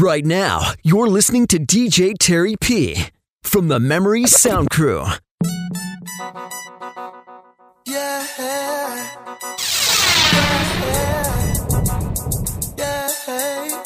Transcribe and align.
Right 0.00 0.24
now, 0.24 0.72
you're 0.82 1.06
listening 1.06 1.46
to 1.46 1.56
DJ 1.56 2.14
Terry 2.18 2.56
P 2.60 2.96
from 3.44 3.68
the 3.68 3.78
Memory 3.78 4.26
Sound 4.26 4.68
Crew. 4.70 5.04
Yeah. 7.86 8.26
Yeah. 8.36 9.08
Yeah. 12.76 13.82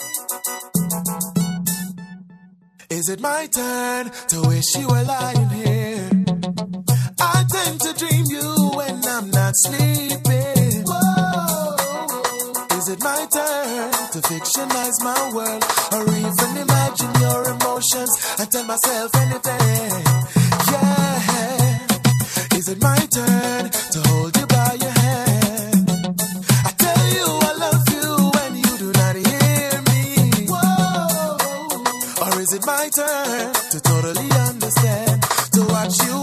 Is 2.88 3.10
it 3.10 3.20
my 3.20 3.46
turn 3.54 4.10
to 4.28 4.48
wish 4.48 4.76
you 4.76 4.88
were 4.88 5.02
lying 5.02 5.48
here? 5.50 6.08
I 7.20 7.44
tend 7.52 7.80
to 7.82 7.92
dream 7.98 8.24
you 8.30 8.70
when 8.74 9.04
I'm 9.04 9.30
not 9.30 9.54
sleeping. 9.56 10.37
Is 12.88 12.94
it 12.94 13.04
my 13.04 13.26
turn 13.30 13.92
to 14.12 14.18
fictionize 14.20 15.04
my 15.04 15.32
world 15.34 15.62
or 15.92 16.04
even 16.08 16.56
imagine 16.56 17.20
your 17.20 17.44
emotions 17.50 18.10
and 18.38 18.50
tell 18.50 18.64
myself 18.64 19.14
anything? 19.14 20.04
Yeah. 20.72 22.56
Is 22.56 22.68
it 22.70 22.80
my 22.80 22.96
turn 22.96 23.68
to 23.92 24.08
hold 24.08 24.34
you 24.38 24.46
by 24.46 24.72
your 24.80 24.96
hand? 25.04 25.90
I 26.64 26.72
tell 26.78 27.04
you 27.12 27.26
I 27.28 27.52
love 27.60 27.84
you 27.92 28.08
when 28.36 28.56
you 28.56 28.78
do 28.78 28.90
not 29.00 29.16
hear 29.16 29.82
me. 29.90 30.46
Whoa. 30.48 31.36
Or 32.24 32.40
is 32.40 32.54
it 32.54 32.64
my 32.64 32.88
turn 32.96 33.52
to 33.52 33.80
totally 33.82 34.30
understand 34.48 35.22
to 35.52 35.60
watch 35.68 35.98
you? 36.06 36.17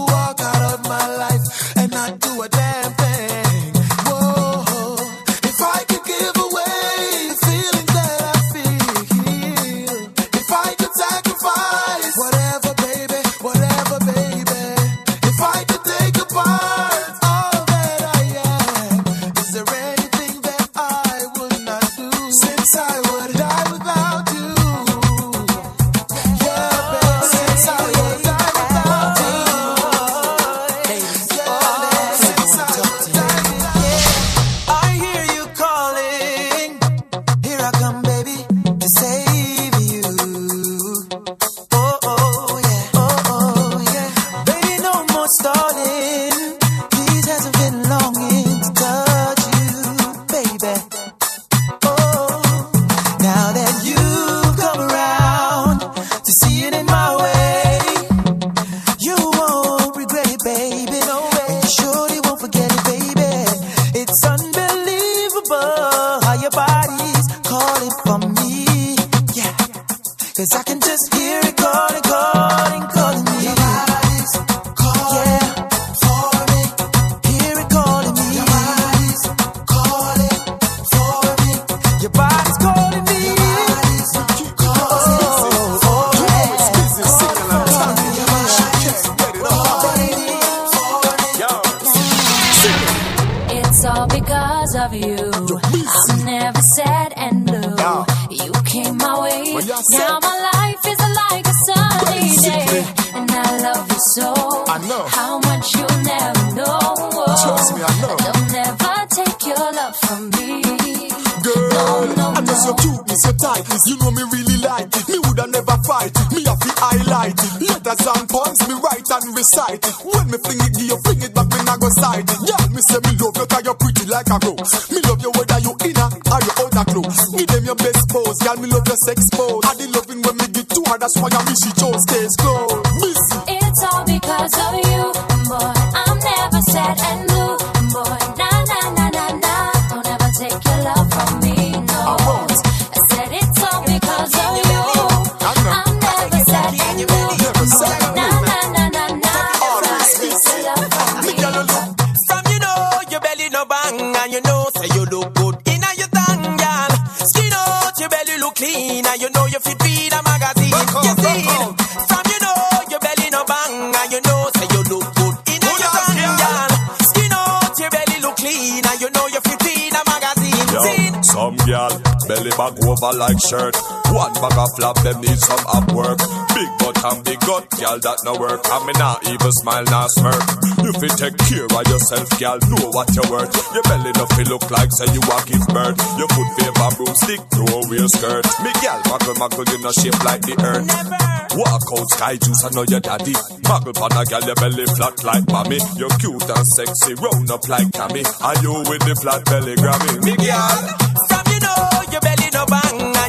like 173.26 173.42
shirt. 173.42 173.74
One 174.14 174.32
bag 174.38 174.54
of 174.54 174.70
flap, 174.78 174.96
them 175.02 175.20
need 175.20 175.38
some 175.38 175.64
up 175.66 175.90
work. 175.90 176.18
Big 176.54 176.70
butt 176.78 176.98
and 177.02 177.20
big 177.26 177.40
gut, 177.42 177.66
gal, 177.74 177.98
that 177.98 178.18
no 178.22 178.38
work. 178.38 178.62
I 178.70 178.78
mean, 178.86 178.98
not 179.02 179.26
even 179.26 179.52
smile, 179.52 179.84
not 179.90 180.10
smirk. 180.14 180.46
If 180.86 181.02
you 181.02 181.10
take 181.10 181.36
care 181.50 181.66
of 181.66 181.84
yourself, 181.90 182.30
gal, 182.38 182.58
know 182.70 182.86
what 182.94 183.10
you're 183.18 183.26
worth. 183.26 183.50
Your 183.74 183.82
belly 183.90 184.14
nothing 184.14 184.46
look 184.46 184.70
like, 184.70 184.94
say 184.94 185.10
you 185.10 185.22
walk 185.26 185.50
give 185.50 185.66
birth. 185.74 185.98
Your 186.14 186.30
foot 186.30 186.50
favor 186.54 186.90
broomstick, 186.94 187.42
no 187.58 187.82
real 187.90 188.08
skirt. 188.08 188.46
Me 188.62 188.70
gal, 188.78 189.00
muggle, 189.10 189.36
muggle, 189.42 189.66
you 189.74 189.78
no 189.82 189.90
shape 189.90 190.20
like 190.22 190.42
the 190.46 190.54
earth. 190.62 190.86
Never. 190.86 191.26
Walk 191.58 191.82
out, 191.98 192.08
sky 192.14 192.36
juice, 192.36 192.62
I 192.62 192.70
know 192.78 192.86
your 192.86 193.00
daddy. 193.00 193.34
Muggle 193.66 193.94
pan 193.96 194.14
a 194.14 194.22
gal, 194.22 194.44
your 194.46 194.54
belly 194.54 194.86
flat 194.94 195.18
like 195.26 195.46
mommy. 195.50 195.82
You're 195.98 196.14
cute 196.22 196.46
and 196.46 196.66
sexy, 196.78 197.18
round 197.18 197.50
up 197.50 197.66
like 197.66 197.90
Cammy. 197.90 198.22
Are 198.44 198.58
you 198.62 198.86
with 198.86 199.02
the 199.02 199.18
flat 199.18 199.42
belly 199.50 199.74
Grammy? 199.74 200.14
Me 200.22 200.36
gal, 200.38 200.78
from 201.26 201.44
you 201.50 201.60
know 201.60 201.95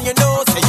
you 0.08 0.14
know, 0.14 0.42
say 0.48 0.67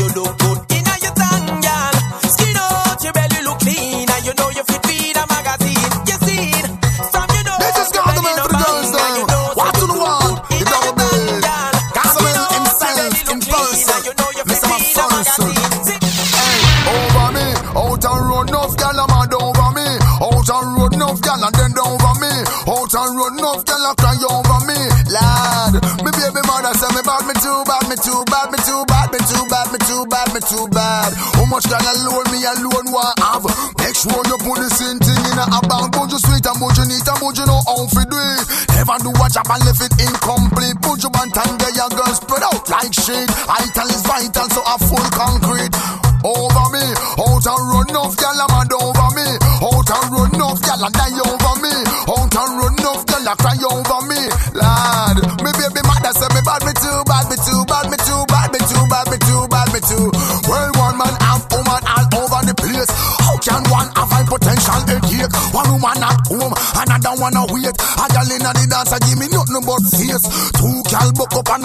and 39.52 39.66
live 39.66 39.89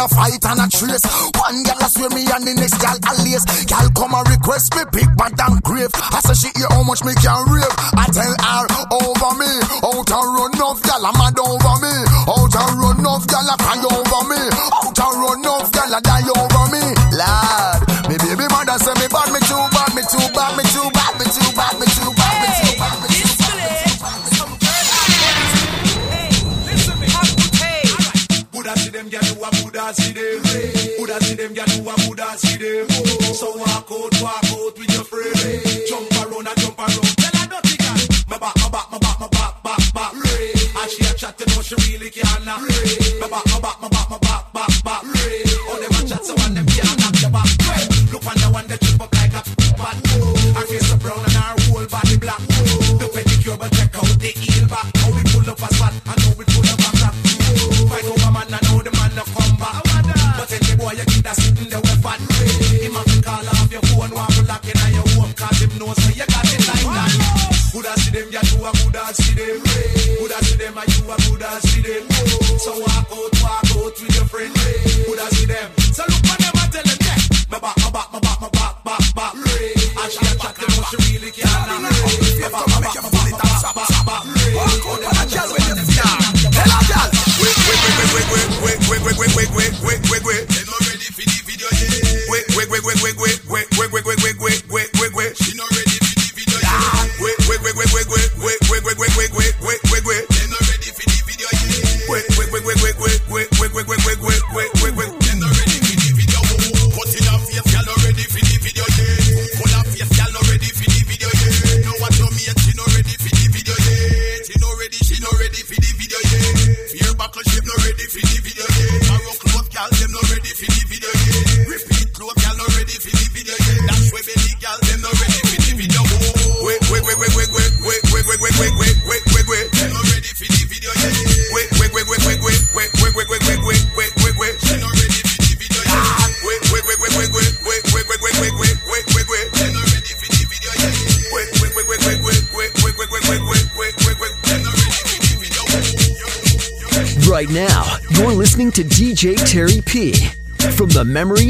a 0.05 0.09
fight 0.09 0.45
and 0.45 0.61
a 0.61 0.67
trace. 0.69 1.05
One 1.41 1.63
gal 1.65 1.81
a 1.81 1.89
swear 1.89 2.11
me 2.13 2.29
and 2.29 2.45
the 2.45 2.55
next 2.55 2.77
gal 2.81 2.99
a 3.01 3.13
lace. 3.25 3.45
Gal 3.65 3.89
come 3.97 4.15
and 4.15 4.29
request 4.29 4.75
me 4.77 4.85
big 4.93 5.11
bad 5.17 5.33
and 5.41 5.63
grave. 5.63 5.91
I 5.95 6.21
say 6.21 6.35
she 6.35 6.49
hear 6.59 6.69
how 6.71 6.85
much 6.85 7.03
me 7.05 7.15
can 7.17 7.41
So 46.25 46.35
I 46.39 46.49
never 46.49 46.74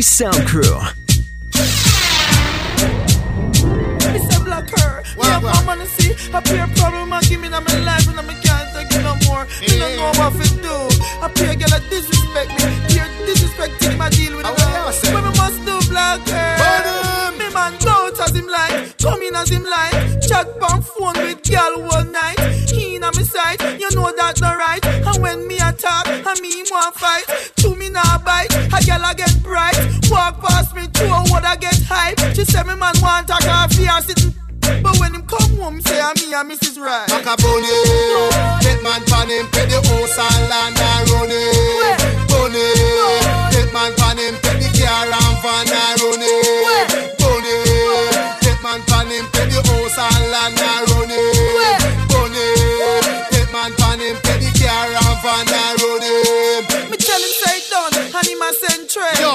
Sound 0.05 0.47
Crew. 0.47 0.61
It's 4.15 4.37
a 4.37 4.41
black 4.45 4.69
her. 4.69 5.03
I'm 5.19 5.65
gonna 5.67 5.87
see 5.87 6.13
a 6.33 6.43
peer 6.43 6.69
problem. 6.77 7.13
I 7.13 7.21
give 7.23 7.41
me 7.41 7.49
na 7.49 7.61
my 7.61 7.75
life 7.79 8.07
and 8.09 8.21
I 8.21 8.35
can't 8.35 8.69
take 8.75 8.93
it 8.93 9.03
no 9.03 9.17
more. 9.27 9.47
Me 9.63 9.79
don't 9.79 9.97
know 9.97 10.13
what 10.21 10.35
to 10.35 10.47
do. 10.61 10.77
A 11.25 11.29
peer 11.31 11.57
girl 11.57 11.71
that 11.71 11.83
disrespect 11.89 12.51
me. 12.51 12.71
Peer 12.87 13.09
disrespecting 13.27 13.97
my 13.97 14.11
deal 14.11 14.37
with 14.37 14.47
her. 14.47 14.53
What 14.53 15.25
me 15.25 15.31
must 15.41 15.65
do, 15.65 15.81
black 15.91 16.21
her? 16.29 17.33
Me 17.39 17.49
man 17.53 17.73
go 17.81 17.89
out 17.91 18.21
as 18.21 18.37
him 18.37 18.47
like, 18.47 18.99
come 18.99 19.23
in 19.23 19.35
as 19.35 19.49
him 19.49 19.65
like. 19.65 20.21
Chat 20.21 20.47
on 20.71 20.83
phone 20.83 21.17
with 21.17 21.43
girl 21.49 21.91
all 21.91 22.05
night. 22.05 22.39
He 22.71 22.97
in 22.97 23.05
on 23.05 23.17
me 23.17 23.25
side, 23.25 23.61
you 23.81 23.91
know 23.97 24.13
that 24.17 24.39
not 24.41 24.59
right. 24.59 24.85
And 24.85 25.23
when 25.23 25.49
me 25.49 25.57
attack, 25.57 26.07
and 26.07 26.41
me 26.41 26.53
him 26.61 26.67
want 26.71 26.95
fight. 26.95 27.25
Girl 28.95 29.07
I 29.07 29.15
get 29.15 29.43
bright. 29.43 29.77
Walk 30.11 30.41
past 30.41 30.75
me, 30.75 30.87
two 30.93 31.09
what 31.31 31.45
I 31.45 31.57
get 31.57 31.79
hype. 31.89 32.19
She 32.35 32.45
say 32.45 32.63
me 32.63 32.75
man 32.75 32.95
want 33.03 33.31
a 33.31 33.39
coffee 33.43 33.87
and 33.87 34.05
sitting. 34.05 34.35
But 34.83 34.99
when 34.99 35.15
him 35.15 35.27
come 35.27 35.57
home, 35.57 35.81
say 35.83 36.01
I'm 36.01 36.15
me 36.17 36.33
ah, 36.33 36.41
and 36.41 36.51
Mrs. 36.51 36.81
Right. 36.81 37.09
Macaroni, 37.09 37.69
get 38.65 38.83
man 38.83 39.05
pan 39.05 39.29
him, 39.29 39.47
pay 39.53 39.67
the 39.67 39.81
and 39.85 40.49
land 40.49 40.74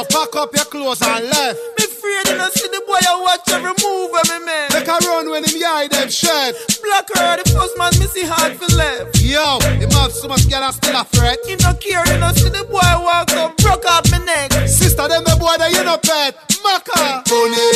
pack 0.09 0.35
up 0.35 0.53
your 0.55 0.65
clothes 0.65 1.01
and 1.01 1.25
left. 1.29 1.57
Me 1.77 1.85
afraid 1.85 2.25
you 2.29 2.37
know 2.37 2.49
see 2.49 2.67
the 2.67 2.81
boy 2.85 2.99
I 2.99 3.15
watch 3.21 3.47
every 3.53 3.73
move 3.81 4.11
of 4.13 4.25
me 4.29 4.45
man. 4.45 4.67
Make 4.73 4.89
a 4.89 4.97
run 5.07 5.29
when 5.29 5.43
him 5.45 5.61
hide 5.61 5.91
them 5.91 6.09
shed. 6.09 6.55
Black 6.83 7.07
her 7.15 7.37
the 7.37 7.45
first 7.53 7.77
man 7.77 7.93
me 7.99 8.07
see 8.07 8.25
hard 8.25 8.57
for 8.57 8.69
left. 8.75 9.21
Yo, 9.21 9.59
him 9.79 9.91
have 9.91 10.11
so 10.11 10.27
much 10.27 10.49
girl 10.49 10.63
and 10.63 10.73
still 10.73 10.97
a 10.97 11.03
threat. 11.05 11.37
Him 11.45 11.59
no 11.61 11.73
care, 11.77 12.05
you 12.09 12.17
know 12.19 12.33
see 12.33 12.49
the 12.49 12.65
boy 12.65 12.91
walk 13.05 13.31
up, 13.37 13.55
broke 13.57 13.85
off 13.85 14.05
me 14.11 14.19
neck. 14.25 14.51
Sister, 14.67 15.07
them 15.07 15.23
the 15.23 15.37
boy 15.39 15.55
that 15.57 15.71
you 15.71 15.83
no 15.83 15.97
pet. 15.97 16.35
Maka. 16.59 17.23
Bunny, 17.23 17.71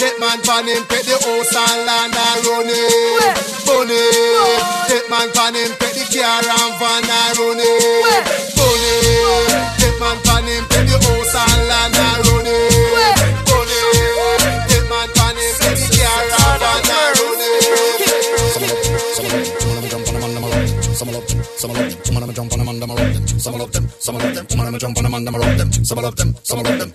get 0.00 0.16
man 0.16 0.40
pan 0.40 0.64
him, 0.64 0.80
pet 0.88 1.04
the 1.04 1.12
house 1.20 1.52
and 1.52 1.84
land 1.84 2.16
and 2.16 2.40
run 2.48 2.64
it. 2.64 3.36
Bunny, 3.68 4.00
get 4.88 5.04
man 5.12 5.28
pan 5.36 5.54
him, 5.54 5.76
pet 5.76 5.87
some 24.08 24.16
of 24.16 24.34
them, 24.34 24.48
some 24.48 24.60
of 24.60 24.66
them 24.72 24.78
jump 24.78 24.96
on 24.96 25.04
them 25.04 25.14
and 25.14 25.26
them 25.26 25.34
a 25.34 25.38
rock 25.38 25.56
them. 25.58 25.70
Some 25.84 25.98
of 25.98 26.16
them, 26.16 26.34
some 26.42 26.60
of 26.60 26.64
them. 26.64 26.90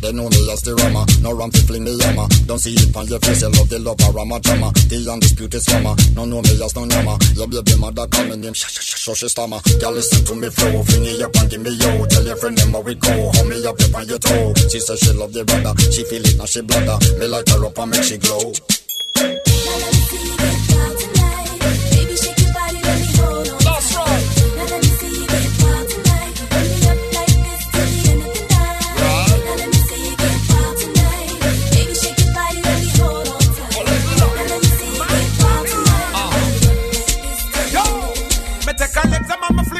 They 0.00 0.12
know 0.12 0.24
me 0.24 0.40
as 0.48 0.62
the 0.64 0.72
rama, 0.72 1.04
no 1.20 1.36
ram 1.36 1.50
to 1.50 1.60
fling 1.68 1.84
the 1.84 1.92
yama. 1.92 2.24
Don't 2.48 2.58
see 2.58 2.72
it 2.72 2.96
on 2.96 3.04
your 3.04 3.20
face, 3.20 3.42
you 3.42 3.52
love 3.52 3.68
the 3.68 3.78
love 3.78 4.00
of 4.00 4.14
rama 4.14 4.40
drama. 4.40 4.72
The 4.88 5.04
undisputed 5.04 5.60
scammer, 5.60 5.92
no 6.16 6.24
know 6.24 6.40
me 6.40 6.56
as 6.64 6.72
no 6.72 6.88
nama. 6.88 7.20
Your 7.36 7.48
baby 7.48 7.76
mother 7.76 8.08
calling 8.08 8.40
him, 8.40 8.54
shh 8.56 8.72
shh 8.72 8.88
shh 8.88 9.04
shh 9.04 9.20
shh 9.20 9.28
stammer. 9.28 9.60
Girl 9.76 9.92
listen 9.92 10.24
to 10.24 10.32
me 10.32 10.48
flow, 10.48 10.80
fling 10.80 11.12
it 11.12 11.20
up 11.20 11.36
and 11.36 11.50
give 11.50 11.60
me 11.60 11.76
yo. 11.76 12.06
Tell 12.08 12.24
your 12.24 12.36
friend 12.40 12.56
them 12.56 12.72
how 12.72 12.80
we 12.80 12.94
go, 12.96 13.12
hold 13.36 13.44
me 13.44 13.60
up 13.68 13.76
up 13.76 13.94
on 14.00 14.08
your 14.08 14.20
toe. 14.20 14.56
She 14.72 14.80
say 14.80 14.96
she 14.96 15.12
love 15.12 15.36
the 15.36 15.44
brother, 15.44 15.76
she 15.92 16.08
feel 16.08 16.24
it 16.24 16.40
now 16.40 16.48
she 16.48 16.64
bladder. 16.64 16.96
Me 17.20 17.28
light 17.28 17.48
her 17.52 17.60
up 17.68 17.76
and 17.76 17.92
make 17.92 18.00
she 18.00 18.16
glow. 18.16 18.56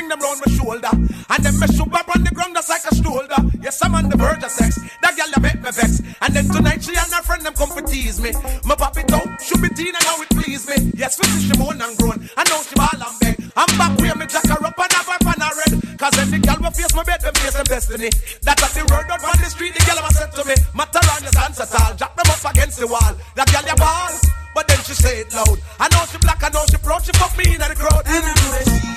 ring 0.06 0.18
them 0.18 0.20
round 0.20 0.40
my 0.44 0.52
shoulder. 0.52 0.90
And 1.30 1.44
then 1.44 1.58
me 1.58 1.66
shoot 1.66 1.92
up 1.92 2.08
on 2.14 2.22
the 2.22 2.30
ground 2.30 2.54
just 2.54 2.68
like 2.68 2.84
a 2.86 2.94
shoulder. 2.94 3.36
Yes, 3.62 3.82
I'm 3.82 3.94
on 3.94 4.08
the 4.08 4.16
verge 4.16 4.42
of 4.42 4.50
sex. 4.50 4.78
That 5.02 5.16
girl 5.16 5.30
that 5.34 5.42
make 5.42 5.60
me 5.62 5.70
vex. 5.70 6.02
And 6.22 6.34
then 6.34 6.46
tonight 6.48 6.82
she 6.82 6.94
and 6.94 7.10
her 7.12 7.22
friend 7.22 7.42
them 7.42 7.54
come 7.54 7.70
to 7.74 7.82
tease 7.82 8.20
me. 8.20 8.32
My 8.64 8.74
pop 8.74 8.96
it 8.98 9.12
out, 9.12 9.26
should 9.42 9.62
be 9.62 9.68
teen 9.70 9.94
and 9.94 10.04
how 10.04 10.22
it 10.22 10.30
please 10.30 10.66
me. 10.68 10.92
Yes, 10.94 11.18
we 11.18 11.26
see 11.26 11.50
she 11.50 11.58
moan 11.58 11.80
and 11.80 11.96
groan. 11.98 12.18
I 12.36 12.44
know 12.48 12.62
she 12.62 12.74
ball 12.74 12.94
and 12.94 13.16
beg. 13.20 13.36
I'm 13.56 13.70
back 13.78 13.98
where 13.98 14.14
me 14.14 14.26
jack 14.26 14.46
her 14.46 14.60
up 14.62 14.78
and 14.78 14.92
have 14.92 15.08
her 15.10 15.20
pan 15.22 15.42
a 15.42 15.48
red. 15.50 15.98
Cause 15.98 16.18
every 16.18 16.38
girl 16.38 16.60
will 16.60 16.70
face 16.70 16.94
my 16.94 17.02
bed, 17.02 17.20
them 17.20 17.34
face 17.34 17.56
them 17.56 17.66
destiny. 17.66 18.10
That 18.42 18.62
at 18.62 18.70
the 18.76 18.82
word 18.86 19.10
out 19.10 19.24
on 19.24 19.36
the 19.40 19.48
street, 19.50 19.74
the 19.74 19.82
girl 19.86 19.98
said 20.12 20.30
to 20.38 20.42
me. 20.44 20.54
Matter 20.74 21.02
on 21.02 21.22
the 21.24 21.32
dance 21.32 21.60
all. 21.60 21.94
Jack 21.96 22.14
them 22.14 22.28
up 22.30 22.44
against 22.52 22.78
the 22.78 22.86
wall. 22.86 23.14
That 23.34 23.48
girl 23.50 23.64
your 23.66 23.80
ball, 23.80 24.12
But 24.54 24.68
then 24.68 24.78
she 24.84 24.94
say 24.94 25.20
it 25.24 25.32
loud. 25.34 25.58
I 25.80 25.88
know 25.90 26.04
she 26.06 26.18
black, 26.18 26.40
I 26.44 26.48
know 26.50 26.64
she 26.70 26.76
proud, 26.78 27.02
she 27.04 27.12
fuck 27.12 27.32
me 27.36 27.44
in 27.54 27.58
the 27.58 27.74
crowd. 27.74 28.04
And 28.06 28.24
I 28.24 28.32
know 28.32 28.48
that 28.54 28.64
she 28.68 28.95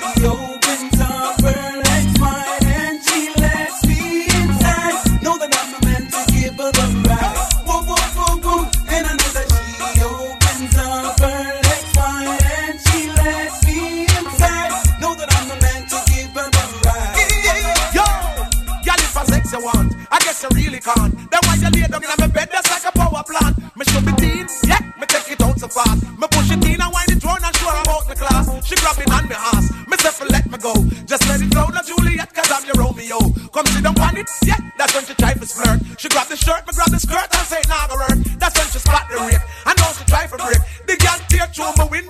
fast. 25.84 26.00
Me 26.20 26.26
push 26.30 26.50
it 26.52 26.64
in 26.64 26.80
and 26.80 26.92
wind 26.92 27.10
it 27.10 27.24
round 27.24 27.44
and 27.44 27.54
show 27.56 27.70
her 27.70 27.82
about 27.82 28.04
the 28.08 28.16
class. 28.16 28.46
She 28.66 28.74
grab 28.76 28.98
it 28.98 29.10
on 29.10 29.24
me 29.28 29.36
ass, 29.36 29.66
me 29.88 29.96
say 29.96 30.12
for 30.12 30.26
let 30.26 30.44
me 30.50 30.58
go. 30.58 30.74
Just 31.06 31.24
let 31.28 31.40
it 31.40 31.50
flow, 31.52 31.68
not 31.72 31.86
Juliet, 31.86 32.32
cause 32.34 32.50
I'm 32.52 32.64
your 32.68 32.76
Romeo. 32.76 33.18
Come 33.54 33.66
sit 33.66 33.82
down 33.84 33.98
on 34.00 34.16
it, 34.16 34.28
yeah, 34.44 34.60
that's 34.76 34.94
when 34.94 35.04
she 35.04 35.14
try 35.14 35.32
to 35.34 35.46
flirt. 35.46 35.80
She 35.98 36.08
grab 36.08 36.28
the 36.28 36.36
shirt, 36.36 36.66
me 36.66 36.72
grab 36.76 36.90
the 36.90 37.00
skirt 37.00 37.28
and 37.32 37.46
say, 37.48 37.62
nah, 37.68 37.88
go 37.88 37.96
work. 37.96 38.18
That's 38.38 38.56
when 38.58 38.68
she 38.68 38.78
spot 38.78 39.06
the 39.10 39.16
rape. 39.20 39.42
I 39.66 39.72
know 39.78 39.88
she 39.96 40.04
try 40.04 40.26
for 40.26 40.38
break. 40.38 40.60
The 40.86 40.96
girl 40.96 41.18
tear 41.28 41.46
through 41.54 41.72
my 41.76 41.86
window, 41.88 42.09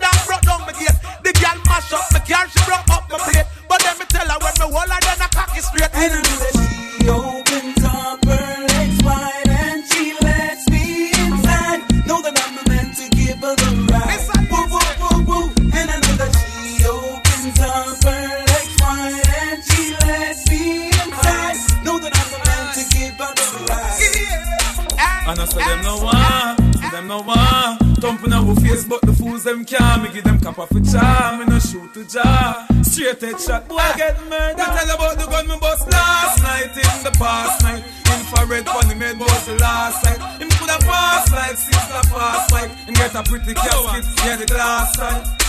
them 29.51 29.65
can't. 29.65 30.03
Me 30.03 30.09
give 30.13 30.25
them 30.25 30.39
cap 30.41 30.59
off 30.59 30.71
a 30.71 30.81
charm, 30.81 31.41
me 31.41 31.47
no 31.47 31.59
shoot 31.59 31.93
to 31.95 32.05
jar. 32.07 32.67
Straight 32.83 33.21
head 33.21 33.41
shot, 33.41 33.69
boy 33.69 33.79
get 33.97 34.17
murdered. 34.29 34.59
Me 34.59 34.65
tell 34.65 34.91
about 34.95 35.19
the 35.19 35.27
gun 35.27 35.47
me 35.49 35.57
bust 35.61 35.91
last 35.91 36.43
night 36.43 36.77
in 36.77 37.05
the 37.05 37.11
past 37.19 37.63
night. 37.63 37.85
Infrared 38.07 38.67
funny 38.67 38.95
made 38.95 39.19
was 39.19 39.47
the 39.47 39.57
last 39.57 40.05
night. 40.05 40.41
Him 40.41 40.51
coulda 40.51 40.79
pass 40.87 41.33
like 41.33 41.57
sister 41.57 42.03
pass 42.15 42.53
like. 42.53 42.71
Him 42.87 42.95
get 42.95 43.15
a 43.15 43.23
pretty 43.23 43.55
casket, 43.55 44.05
yeah 44.25 44.37
the 44.37 44.47
glass 44.47 44.97
side. 44.97 45.40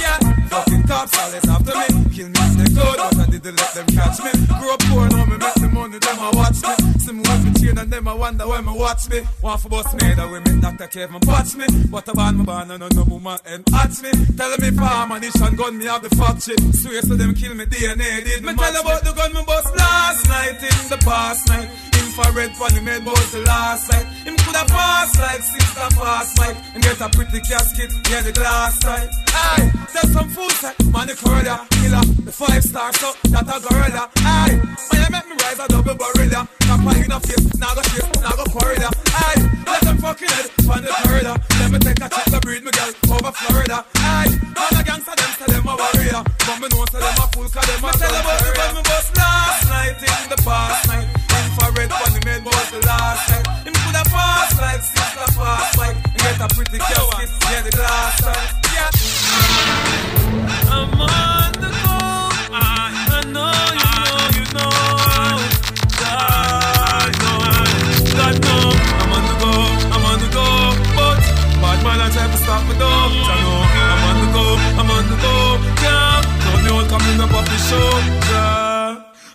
Them 7.92 8.08
a 8.08 8.16
wonder 8.16 8.48
why 8.48 8.62
me 8.62 8.74
watch 8.74 9.10
me. 9.10 9.22
Want 9.42 9.62
for 9.62 9.70
bust 9.70 9.94
me, 9.94 10.14
the 10.14 10.28
women 10.32 10.60
Dr. 10.62 10.88
Kevin 10.88 11.20
watch 11.28 11.56
me. 11.56 11.66
But 11.92 12.08
I 12.10 12.14
want 12.14 12.38
me 12.38 12.44
born 12.46 12.72
and 12.72 12.96
no 12.96 13.04
woman 13.04 13.38
and 13.46 13.68
at 13.76 13.94
me. 14.02 14.12
Tell 14.38 14.58
me 14.58 14.72
for 14.72 14.84
ammunition 14.84 15.56
gun, 15.56 15.78
me 15.78 15.86
have 15.86 16.02
the 16.02 16.10
factory. 16.16 16.56
Swear 16.72 17.02
so 17.02 17.16
them 17.16 17.36
kill 17.36 17.54
me 17.54 17.66
DNA, 17.66 18.24
did 18.24 18.44
me 18.44 18.56
tell 18.56 18.82
about 18.82 19.04
the 19.04 19.12
gun 19.12 19.34
me 19.34 19.44
bust 19.46 19.76
last 19.76 20.28
night 20.30 20.64
in 20.64 20.90
the 20.90 20.98
past 21.04 21.48
night. 21.50 21.70
Infrared 22.12 22.52
funny 22.58 22.82
made 22.82 23.06
was 23.06 23.32
the 23.32 23.40
last 23.42 23.92
night. 23.92 24.06
Him 24.28 24.36
coulda 24.38 24.66
pass 24.68 25.20
like 25.20 25.42
sister 25.42 25.90
pass 25.96 26.38
Mike 26.40 26.58
and 26.74 26.84
get 26.84 27.00
a 27.00 27.10
pretty 27.10 27.40
casket, 27.40 27.92
yeah 28.10 28.22
the 28.22 28.32
glass 28.32 28.80
side. 28.80 29.10
Aye, 29.32 29.72
there's 29.94 30.12
some 30.12 30.30
food 30.30 30.52
set, 30.52 30.76
man 30.92 31.08
the 31.08 31.16
corridor 31.16 31.60
killer, 31.72 32.04
the 32.28 32.32
five 32.32 32.64
star 32.64 32.92
so 32.94 33.14
that 33.32 33.48
a 33.48 33.58
gorilla. 33.64 34.10
Aye, 34.18 34.60
man 34.92 35.02
you 35.04 35.12
make 35.12 35.28
me 35.30 35.36
rise 35.40 35.60
a 35.60 35.68
double 35.68 35.96
barilla. 35.96 36.48
Tap 36.60 36.84
a 36.84 37.04
in 37.04 37.12
a 37.12 37.20
face, 37.20 37.56
now 37.60 37.74
go 37.82 37.90
face, 37.90 38.22
now 38.22 38.36
go 38.36 38.46
corridor. 38.46 38.90
Aye, 39.14 39.64
let 39.66 39.82
them 39.82 39.98
fucking 39.98 40.30
head 40.30 40.50
on 40.70 40.82
the 40.82 40.92
corridor. 41.04 41.36
Let 41.60 41.72
me 41.72 41.80
take 41.80 42.02
a 42.02 42.10
trip 42.10 42.26
to 42.32 42.40
breed 42.42 42.64
me 42.64 42.72
girl 42.72 42.92
over 43.12 43.32
Florida. 43.32 43.86
Aye, 43.96 44.30
man 44.56 44.80
a 44.80 44.84
gangster 44.84 45.16
them 45.16 45.32
say 45.40 45.48
them 45.54 45.68
a 45.68 45.76
warrior, 45.76 46.22
but 46.46 46.58
me 46.62 46.68
know 46.70 46.86
say 46.92 47.00
them 47.00 47.18
a 47.18 47.26
fool 47.34 47.48
'cause 47.50 47.66
them 47.66 47.86
a 47.86 47.92
tell 47.98 48.16
about 48.16 48.40
the 48.40 48.74
me 48.76 48.82
bust 48.84 49.10
last 49.18 49.64
night 49.70 49.98
in 50.02 50.30
the 50.30 50.38
past 50.44 50.88
night. 50.88 51.08
Infrared 51.32 51.92
funny 51.92 52.22
made 52.26 52.44
was 52.46 52.68
the 52.72 52.80
last 52.86 53.30
night. 53.30 53.46
Him 53.66 53.74
coulda 53.74 54.04
pass 54.10 54.52
like 54.60 54.82
sister 54.82 55.28
pass 55.38 55.78
Mike 55.78 55.98
and 56.06 56.18
get 56.22 56.42
a 56.42 56.48
pretty 56.56 56.78
casket, 56.78 57.30
yeah 57.50 57.62
the 57.62 57.72
glass. 57.72 58.22
Yeah. 58.74 59.01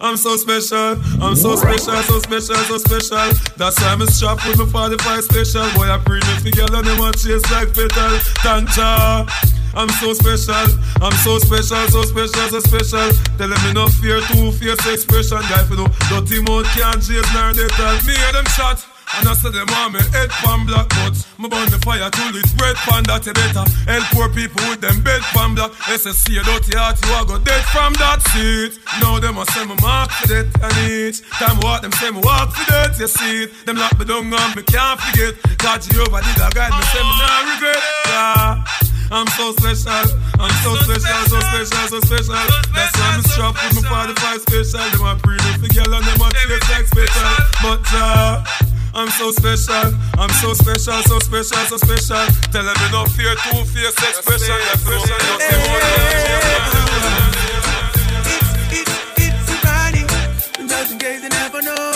I'm 0.00 0.16
so 0.16 0.36
special, 0.36 1.00
I'm 1.22 1.36
so 1.36 1.56
special, 1.56 1.96
so 2.02 2.18
special, 2.20 2.56
so 2.56 2.78
special. 2.78 3.32
That's 3.56 3.80
why 3.80 3.92
I'm 3.92 4.06
strapped 4.06 4.46
with 4.46 4.58
my 4.58 4.66
45 4.66 5.24
special. 5.24 5.70
Boy, 5.72 5.88
I 5.88 5.98
bring 6.04 6.22
it 6.22 6.44
together, 6.44 6.82
them 6.82 6.98
want 6.98 7.16
chase 7.16 7.42
like 7.50 7.72
petal. 7.72 8.18
Thank 8.44 8.76
ya. 8.76 9.26
I'm 9.74 9.88
so 10.00 10.12
special, 10.12 10.68
I'm 11.00 11.12
so 11.24 11.38
special, 11.38 11.88
so 11.88 12.02
special, 12.02 12.48
so 12.48 12.60
special. 12.60 13.08
Tell 13.36 13.48
them 13.48 13.62
me 13.64 13.72
no 13.72 13.88
fear, 13.88 14.20
two 14.32 14.52
fierce 14.52 14.86
expression. 14.86 15.40
Guy, 15.48 15.64
for 15.64 15.76
no 15.76 15.88
dirty 16.08 16.40
mouth 16.42 16.66
can't 16.76 17.00
chase 17.00 17.28
nor 17.32 17.52
they 17.52 17.68
tell 17.76 17.96
me 18.04 18.12
hear 18.12 18.32
them 18.32 18.44
shot. 18.52 18.95
And 19.14 19.28
I 19.28 19.34
say 19.34 19.50
them 19.50 19.66
want 19.70 19.94
me 19.94 20.00
head 20.10 20.30
pan 20.42 20.66
black 20.66 20.88
but 20.90 21.14
Me 21.38 21.46
burn 21.48 21.70
the 21.70 21.78
fire 21.86 22.10
till 22.10 22.34
it's 22.34 22.50
red 22.58 22.76
pan 22.82 23.02
that 23.06 23.22
you 23.26 23.32
better. 23.32 23.64
Help 23.86 24.04
poor 24.10 24.28
people 24.34 24.60
with 24.66 24.82
them 24.82 24.98
bed 25.06 25.22
pan 25.30 25.54
black. 25.54 25.70
SSC 25.86 26.34
a 26.34 26.42
dirty 26.42 26.74
heart 26.74 26.98
you 26.98 27.14
a 27.14 27.22
go 27.24 27.38
dead 27.38 27.64
from 27.70 27.94
that 28.02 28.20
seat. 28.34 28.78
Now 29.00 29.18
them 29.22 29.38
a 29.38 29.46
say 29.54 29.64
me 29.64 29.76
mark 29.80 30.10
for 30.10 30.26
that 30.34 30.46
and 30.50 30.76
each 30.90 31.22
Time 31.38 31.58
walk 31.62 31.82
them 31.82 31.92
say 32.02 32.10
me 32.10 32.20
walk 32.20 32.50
for 32.50 32.66
that 32.72 32.98
you 32.98 33.06
see. 33.06 33.46
It 33.46 33.66
Them 33.66 33.76
lock 33.76 33.94
me 33.98 34.04
down 34.04 34.26
and 34.26 34.52
me 34.56 34.62
can't 34.66 34.98
forget. 34.98 35.38
God 35.58 35.80
Jehovah 35.82 36.20
did 36.26 36.42
a 36.42 36.48
guide 36.50 36.74
me 36.74 36.82
say 36.90 37.02
me 37.02 37.14
not 37.22 37.42
regret. 37.54 37.82
Yeah. 38.10 38.86
I'm 39.10 39.26
so 39.38 39.52
special, 39.52 40.18
I'm 40.40 40.50
so 40.66 40.74
special, 40.82 41.22
so 41.30 41.38
special, 41.38 41.86
so 41.94 42.00
special. 42.10 42.34
That's 42.74 42.90
why 42.98 43.14
I'm 43.14 43.22
strapped 43.22 43.62
with 43.62 43.86
my 43.86 44.10
45 44.18 44.40
special. 44.42 44.82
Them 44.90 45.06
a 45.06 45.14
pretty 45.22 45.46
for 45.62 45.70
girl 45.70 45.94
and 45.94 46.02
them 46.02 46.20
a 46.20 46.28
taste 46.34 46.70
like 46.70 46.86
special. 46.90 47.30
But 47.62 47.86
uh, 47.94 48.42
I'm 48.96 49.10
so 49.10 49.30
special, 49.30 49.92
I'm 50.18 50.30
so 50.30 50.54
special, 50.54 51.02
so 51.02 51.18
special, 51.18 51.58
so 51.68 51.76
special. 51.76 52.16
Tell 52.50 52.64
them 52.64 52.74
me 52.80 52.88
no 52.90 53.04
fear, 53.04 53.34
two 53.44 53.62
fierce 53.66 53.92
expression. 53.92 54.56
Yeah, 54.56 54.72
special, 54.80 55.16
It's, 58.72 58.88
it's 59.18 59.52
a 59.52 59.56
body. 59.66 60.02
Just 60.66 60.92
in 60.92 60.98
case 60.98 61.22
you 61.22 61.28
never 61.28 61.60
know. 61.60 61.95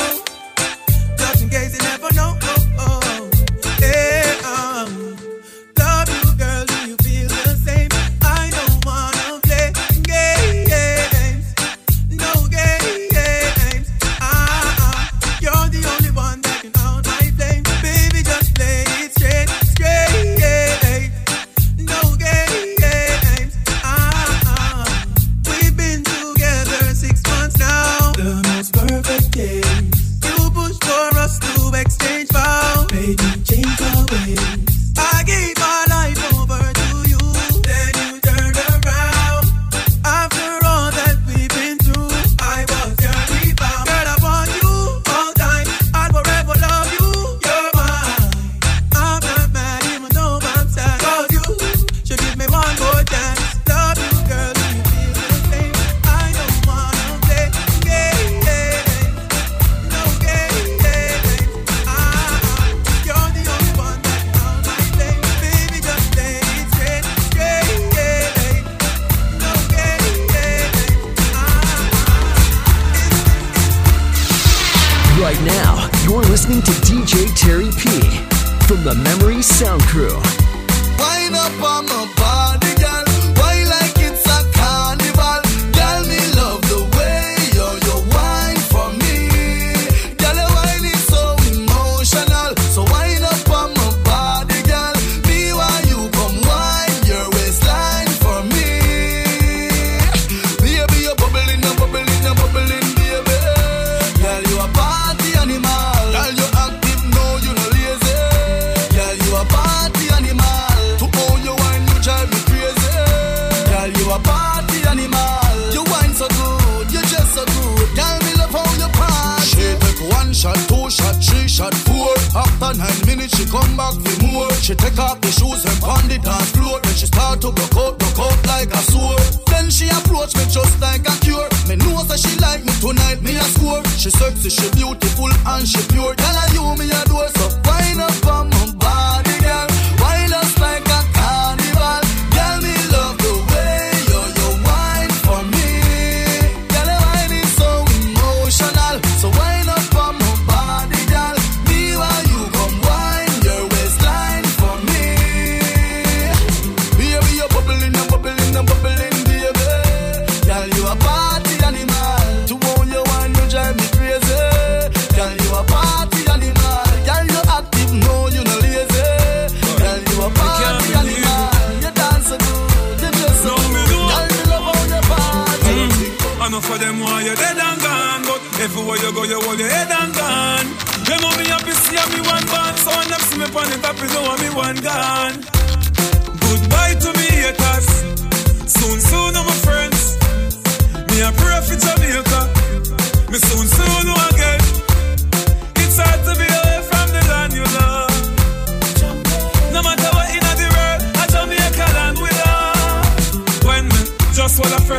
After 122.71 122.87
nine 122.87 123.07
minutes, 123.07 123.37
she 123.37 123.51
come 123.51 123.77
back 123.77 123.95
for 123.99 124.27
more. 124.31 124.53
She 124.63 124.77
take 124.77 124.97
off 124.97 125.21
the 125.21 125.27
shoes 125.35 125.65
and 125.67 125.75
pound 125.83 126.07
the 126.07 126.19
dance 126.23 126.55
floor. 126.55 126.79
Then 126.79 126.95
she 126.95 127.07
start 127.07 127.41
to 127.43 127.51
broke 127.51 127.75
out, 127.75 127.99
broke 127.99 128.21
out 128.23 128.47
like 128.47 128.71
a 128.71 128.79
sword. 128.87 129.19
Then 129.51 129.71
she 129.71 129.91
approach 129.91 130.37
me 130.39 130.47
just 130.47 130.79
like 130.79 131.03
a 131.03 131.15
cure. 131.19 131.51
Me 131.67 131.75
know 131.75 131.99
that 132.07 132.23
she 132.23 132.31
like 132.39 132.63
me 132.63 132.71
tonight, 132.79 133.23
me 133.27 133.35
a 133.35 133.43
score. 133.59 133.83
She 133.99 134.11
sexy, 134.11 134.51
she 134.51 134.71
beautiful 134.79 135.35
and 135.51 135.67
she 135.67 135.83
pure. 135.91 136.15
Tell 136.15 136.37
her 136.39 136.49
you 136.55 136.63
me 136.79 136.87
adore, 136.95 137.27
so 137.35 137.51
wine 137.67 137.99
up 137.99 138.27
on 138.31 138.50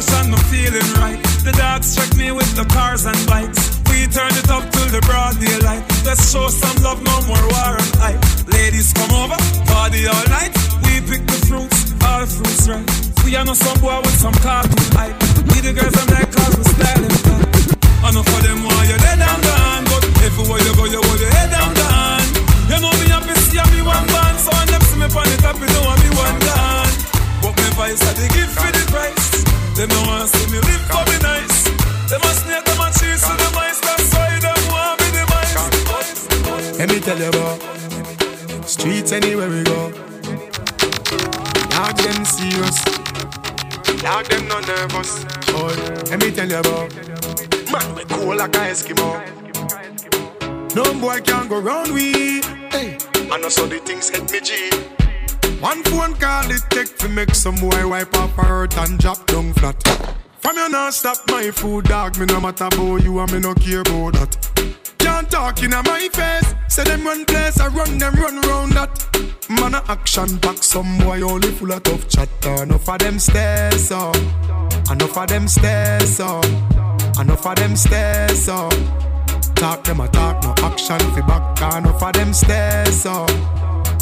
and 0.10 0.32
me 0.32 0.38
feeling 0.50 0.90
right. 0.98 1.22
The 1.46 1.54
dogs 1.54 1.94
check 1.94 2.10
me 2.18 2.32
with 2.32 2.50
the 2.56 2.66
cars 2.74 3.06
and 3.06 3.18
bikes. 3.30 3.78
We 3.86 4.08
turn 4.10 4.34
it 4.34 4.50
up 4.50 4.66
till 4.74 4.90
the 4.90 5.02
broad 5.06 5.38
daylight. 5.38 5.86
Let's 6.02 6.32
show 6.32 6.48
some 6.50 6.78
love, 6.82 7.04
no 7.06 7.14
more 7.30 7.46
war 7.54 7.78
and 7.78 7.94
hype. 8.02 8.22
Ladies 8.50 8.94
come 8.94 9.14
over, 9.14 9.38
party 9.70 10.08
all 10.08 10.26
night. 10.34 10.50
We 10.90 11.06
pick 11.06 11.22
the 11.30 11.38
fruits, 11.46 11.94
all 12.02 12.26
fruits 12.26 12.66
right 12.68 12.88
We 13.24 13.36
are 13.36 13.46
no 13.46 13.54
some 13.54 13.78
boy 13.80 14.00
with 14.02 14.18
some 14.18 14.34
cartoon 14.42 14.90
hype. 14.98 15.14
We 15.54 15.62
the 15.62 15.74
girls 15.78 15.94
I'm 15.94 16.08
like 16.10 16.32
cause 16.34 16.56
we 16.58 16.66
styling 16.66 17.18
tight 17.22 18.10
Enough 18.10 18.26
for 18.26 18.42
them 18.42 18.64
why 18.66 18.82
you 18.90 18.98
dead 18.98 19.22
and 19.22 19.42
gone. 19.46 19.86
But 19.86 20.04
everywhere 20.26 20.62
you 20.66 20.74
go 20.74 20.86
you 20.90 21.02
hold 21.04 21.20
your 21.22 21.30
head 21.30 21.54
and 21.54 21.74
gone. 21.78 22.28
You 22.74 22.78
know 22.82 22.92
me 22.98 23.06
happy 23.12 23.36
see 23.46 23.62
me 23.76 23.86
one 23.86 24.08
band 24.10 24.38
So 24.42 24.50
when 24.50 24.68
them 24.72 24.82
see 24.82 24.98
me 24.98 25.06
on 25.06 25.28
the 25.30 25.38
top 25.46 25.60
you 25.62 25.70
know 25.70 25.94
me 26.02 26.10
one 26.18 26.38
gone 26.42 26.94
But 27.46 27.54
me 27.60 27.68
vice 27.78 28.02
I 28.02 28.12
they 28.18 28.30
give 28.34 28.50
for 28.50 28.72
the 28.72 28.84
price 28.90 29.51
Them 29.76 29.90
no 29.90 30.00
want 30.08 30.30
see 30.30 30.48
me 30.52 30.60
live 30.60 30.84
for 30.90 31.04
me 31.10 31.18
nice 31.22 31.64
Them 32.10 32.22
a 32.22 32.32
snake, 32.40 32.66
them 32.66 32.82
a 32.82 32.88
cheese 32.98 33.24
to 33.28 33.34
the 33.42 33.50
mice 33.56 33.80
That's 33.80 34.14
why 34.14 34.40
them 34.40 34.62
want 34.72 35.00
me 35.02 35.08
the 35.16 35.24
mice 35.32 36.78
Let 36.80 36.90
me 36.90 37.00
tell 37.00 37.18
you 37.18 37.30
about 37.30 37.82
streets 38.72 39.12
anywhere 39.12 39.50
we 39.50 39.64
go. 39.64 39.92
Dog 41.70 41.98
them 41.98 42.24
serious, 42.24 42.84
dog 44.02 44.26
them 44.26 44.48
not 44.48 44.66
nervous. 44.66 45.26
Boy, 45.52 45.76
let 46.10 46.20
me 46.22 46.32
tell 46.32 46.50
you 46.50 46.58
about 46.58 46.96
man 47.72 47.96
we 47.96 48.06
cool 48.06 48.36
like 48.36 48.56
a 48.56 48.72
Eskimo. 48.72 49.10
No 50.74 50.84
boy 51.02 51.20
can 51.22 51.50
go 51.50 51.60
round 51.60 51.92
we. 51.94 52.42
Hey, 52.72 52.98
and 53.32 53.44
also 53.44 53.66
the 53.68 53.80
things 53.80 54.10
hit 54.10 54.32
me 54.32 54.40
G. 54.40 54.70
One 55.62 55.84
phone 55.84 56.16
call 56.16 56.50
it 56.50 56.64
take 56.72 56.98
to 56.98 57.08
make 57.08 57.36
some 57.36 57.56
boy 57.56 57.88
wipe 57.88 58.18
up 58.18 58.32
hurt 58.32 58.76
and 58.80 58.98
drop 58.98 59.28
down 59.28 59.54
flat. 59.54 59.78
From 60.40 60.58
you 60.58 60.70
not 60.70 60.94
stop 60.96 61.18
my 61.28 61.52
food, 61.52 61.86
dog. 61.86 62.18
Me 62.18 62.26
no 62.26 62.42
matter 62.42 62.66
about 62.66 63.04
you 63.04 63.20
and 63.20 63.32
me 63.32 63.40
no 63.40 63.54
care 63.54 63.82
about 63.82 64.14
that. 64.14 64.76
Can't 64.98 65.30
talk 65.30 65.62
in 65.62 65.70
my 65.70 66.10
face. 66.12 66.56
Say 66.68 66.84
them 66.84 67.06
run 67.06 67.26
place, 67.26 67.60
I 67.60 67.68
run 67.68 68.00
them 68.00 68.16
run 68.16 68.42
round 68.42 68.72
that. 68.72 69.08
Man 69.50 69.76
a 69.76 69.84
action 69.88 70.40
pack, 70.40 70.64
some 70.64 70.98
boy 70.98 71.22
only 71.22 71.52
full 71.52 71.72
of 71.72 71.84
tough 71.84 72.10
chatter. 72.10 72.64
Enough 72.64 72.90
of 72.90 72.98
them 72.98 73.20
stairs 73.20 73.92
up, 73.92 74.16
enough 74.90 75.16
of 75.16 75.28
them 75.28 75.48
stairs 75.48 76.20
up, 76.20 76.46
enough 77.20 77.46
of 77.46 77.56
them 77.56 77.76
stairs 77.76 78.50
up. 78.50 78.74
Talk 79.56 79.84
them 79.84 80.00
a 80.00 80.08
talk, 80.08 80.42
no 80.44 80.56
action 80.66 80.98
fi 80.98 81.22
back. 81.22 81.78
Enough 81.78 82.02
of 82.02 82.14
them 82.14 82.34
stairs 82.34 83.06
up, 83.06 83.30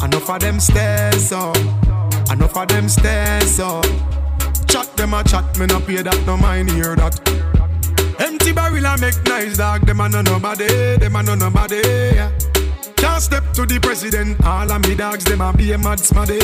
enough 0.04 0.30
of 0.30 0.40
them 0.40 0.60
stairs 0.60 1.32
up, 1.32 1.56
enough 2.32 2.56
of 2.56 2.68
them 2.68 2.90
stairs 2.90 3.60
up. 3.60 3.86
Chat 4.68 4.96
them 4.96 5.14
a 5.14 5.24
chat, 5.24 5.58
me 5.58 5.66
no 5.66 5.80
pay 5.80 6.02
that, 6.02 6.24
no 6.26 6.38
mind 6.38 6.70
hear 6.72 6.96
that. 6.96 7.20
Empty 8.20 8.52
barrel 8.52 8.86
a 8.86 8.98
make 8.98 9.24
nice 9.26 9.58
dog, 9.58 9.86
them 9.86 10.00
a 10.00 10.10
no 10.10 10.22
nobody, 10.22 10.98
them 10.98 11.16
a 11.16 11.24
no 11.24 11.36
nobody. 11.36 11.82
Yeah. 12.14 12.32
Can't 12.96 13.22
step 13.22 13.54
to 13.54 13.66
the 13.66 13.80
president, 13.80 14.44
all 14.46 14.72
of 14.72 14.82
me 14.88 14.96
dogs, 14.96 15.24
them 15.24 15.42
a 15.42 15.54
be 15.54 15.72
a 15.72 15.78
mad 15.78 16.00
smaddy. 16.00 16.40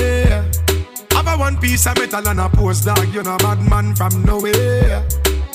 Have 1.11 1.27
a 1.27 1.37
one 1.37 1.57
piece 1.57 1.85
of 1.85 1.97
metal 1.97 2.27
and 2.27 2.39
a 2.39 2.49
post 2.49 2.85
dog, 2.85 3.07
you 3.13 3.23
know 3.23 3.37
bad 3.37 3.59
man 3.69 3.95
from 3.95 4.23
nowhere. 4.23 5.05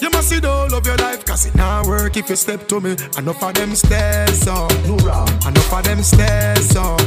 You 0.01 0.09
must 0.11 0.29
see 0.31 0.41
the 0.41 0.51
whole 0.51 0.75
of 0.75 0.87
your 0.87 0.97
life, 0.97 1.25
cause 1.25 1.47
it 1.47 1.55
not 1.55 1.87
work 1.87 2.17
if 2.17 2.31
you 2.31 2.37
step 2.37 2.67
to 2.69 2.81
me. 2.81 2.97
Enough 3.19 3.43
of 3.43 3.55
them 3.55 3.75
stairs 3.75 4.47
up, 4.47 4.73
no 4.87 4.97
Enough 4.97 5.73
of 5.73 5.85
them 5.85 6.03
stairs 6.03 6.77
up, 6.77 7.01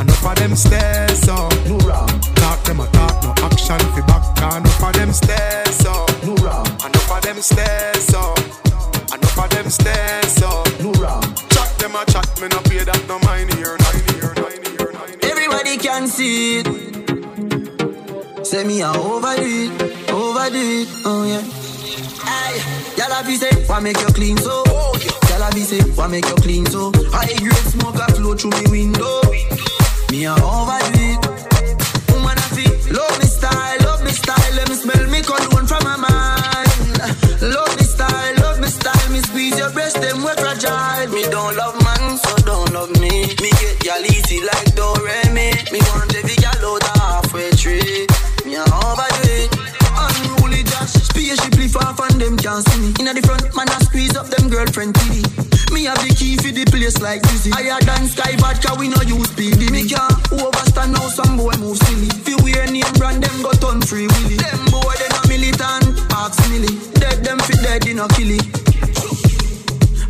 enough 0.00 0.26
of 0.26 0.34
them 0.36 0.54
stairs 0.56 1.28
up, 1.28 1.52
no 1.66 1.78
Talk 1.78 2.62
them 2.64 2.80
a 2.80 2.86
talk, 2.88 3.22
no 3.22 3.30
action 3.44 3.78
fi 3.94 4.00
back. 4.06 4.22
Enough 4.56 4.82
of 4.82 4.92
them 4.92 5.12
stairs 5.12 5.86
up, 5.86 6.24
no 6.24 6.34
Enough 6.34 7.10
of 7.10 7.22
them 7.22 7.40
stairs 7.40 8.14
up, 8.14 8.38
enough 9.14 9.38
of 9.38 9.50
them 9.50 9.70
stairs 9.70 10.42
up, 10.42 10.66
no 10.80 10.92
Chat 11.50 11.78
them 11.78 11.94
a 11.94 12.04
chat, 12.06 12.40
me 12.40 12.48
no 12.48 12.60
pay 12.62 12.84
that 12.84 13.02
no 13.08 13.18
mind 13.20 13.52
here, 13.54 13.76
nine 13.84 14.02
here, 14.14 14.34
nine 14.36 14.62
here, 14.76 14.92
nine 14.92 15.18
here. 15.20 15.30
Everybody 15.30 15.76
can 15.76 16.06
see 16.08 16.58
it. 16.60 16.66
Say 18.46 18.64
me 18.64 18.82
a 18.82 18.90
overdo 18.92 19.42
it, 19.42 20.10
overdo 20.10 20.58
it, 20.58 20.88
oh 21.04 21.24
yeah. 21.24 21.42
Aye, 22.26 22.60
y'all 22.96 23.24
be 23.24 23.36
say, 23.36 23.50
why 23.66 23.80
make 23.80 24.00
you 24.00 24.06
clean 24.08 24.36
so? 24.36 24.62
Oh, 24.66 24.98
y'all 25.28 25.52
be 25.52 25.60
say, 25.62 25.80
why 25.92 26.06
make 26.08 26.26
you 26.26 26.34
clean 26.36 26.66
so? 26.66 26.92
High 27.10 27.34
grade 27.38 27.54
smoke 27.54 27.96
a 27.96 28.12
flow 28.12 28.34
through 28.34 28.50
me 28.50 28.70
window. 28.70 29.20
Me 30.14 30.26
a 30.26 30.30
overdo 30.30 30.94
it. 30.94 31.26
Woman 32.14 32.38
I 32.38 32.46
feel, 32.54 32.70
love 32.94 33.18
me 33.18 33.26
style, 33.26 33.78
love 33.82 34.04
me 34.04 34.12
style. 34.12 34.54
Let 34.54 34.68
me 34.68 34.76
smell 34.76 35.10
me 35.10 35.20
cologne 35.22 35.66
from 35.66 35.82
my 35.82 35.96
mind. 35.98 37.42
Love 37.42 37.74
me 37.74 37.82
style, 37.82 38.34
love 38.38 38.60
me 38.60 38.68
style. 38.68 39.10
Me 39.10 39.18
squeeze 39.18 39.58
your 39.58 39.70
breast, 39.72 40.00
them 40.00 40.22
we 40.22 40.30
fragile. 40.38 41.10
Me 41.10 41.24
don't 41.34 41.56
love 41.56 41.74
man, 41.82 42.16
so 42.16 42.30
don't 42.46 42.70
love 42.72 42.94
me. 43.02 43.26
Me 43.42 43.50
get 43.58 43.82
y'all 43.82 44.06
easy 44.06 44.38
like 44.38 44.70
Doremi. 44.78 45.50
Me 45.72 45.80
want 45.90 46.14
every 46.14 46.36
gal 46.36 46.62
out 46.62 46.86
halfway 46.94 47.50
tree. 47.58 48.06
Me 48.46 48.54
a 48.54 48.62
overdo 48.62 49.34
it. 49.34 49.50
Unruly 49.98 50.62
Josh, 50.62 50.94
spaceship 51.10 51.74
off 51.82 51.98
and 52.06 52.20
them 52.20 52.36
can't 52.36 52.62
see 52.68 52.78
me. 52.78 52.94
Inna 53.00 53.14
the 53.14 53.22
front, 53.26 53.50
man 53.56 53.68
I 53.68 53.78
squeeze 53.82 54.14
up 54.14 54.28
them 54.28 54.48
girlfriend 54.48 54.94
TV. 54.94 55.43
Me 55.84 55.90
have 55.92 56.00
the 56.00 56.14
key 56.16 56.40
for 56.40 56.48
the 56.48 56.64
place 56.72 56.96
like 57.04 57.20
this. 57.28 57.44
Higher 57.52 57.76
than 57.84 58.08
sky 58.08 58.32
vodka, 58.40 58.72
we 58.80 58.88
no 58.88 58.96
use 59.04 59.28
PD. 59.36 59.68
Me 59.68 59.84
can't 59.84 60.16
overstand 60.32 60.96
now 60.96 61.12
some 61.12 61.36
boy 61.36 61.52
move 61.60 61.76
silly. 61.76 62.08
Fi 62.24 62.32
wear 62.40 62.64
name 62.72 62.88
brand, 62.96 63.20
them 63.20 63.36
go 63.44 63.52
turn 63.52 63.84
free 63.84 64.08
willy. 64.08 64.40
Them 64.40 64.64
boy 64.72 64.96
they 64.96 65.12
no 65.12 65.20
militant, 65.28 65.92
ask 66.16 66.40
milly. 66.48 66.72
Dead 66.96 67.20
them 67.20 67.36
fi 67.36 67.52
dead, 67.60 67.84
they 67.84 67.92
no 67.92 68.08
kill 68.16 68.32
it. 68.32 68.48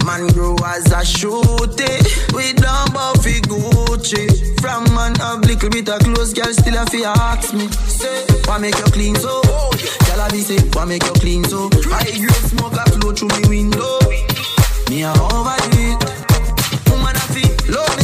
Man 0.07 0.31
grow 0.31 0.55
as 0.63 0.87
a 0.95 1.03
shooty 1.03 1.91
We 2.37 2.53
don't 2.53 2.93
buffy 2.93 3.41
Gucci 3.41 4.61
From 4.61 4.85
man 4.95 5.15
have 5.17 5.41
little 5.41 5.71
bit 5.71 5.89
of 5.89 5.99
clothes 6.01 6.35
Girl 6.35 6.53
still 6.53 6.77
a 6.77 6.85
fi 6.85 7.03
ask 7.09 7.55
me 7.55 7.69
Say, 7.89 8.27
why 8.45 8.59
make 8.59 8.77
you 8.77 8.85
clean 8.93 9.17
so? 9.17 9.41
Girl 9.41 10.21
a 10.21 10.29
be 10.31 10.43
say, 10.43 10.61
why 10.77 10.85
make 10.85 11.03
you 11.05 11.13
clean 11.15 11.43
so? 11.45 11.71
I 11.91 12.05
grade 12.21 12.45
smoke 12.53 12.75
a 12.75 12.85
flow 12.91 13.13
through 13.13 13.29
me 13.41 13.49
window 13.49 13.99
Me 14.91 15.03
a 15.03 15.13
overdo 15.13 15.79
it 15.79 16.91
Woman 16.91 17.17
a 17.17 17.21
fi 17.33 17.43
love 17.71 18.04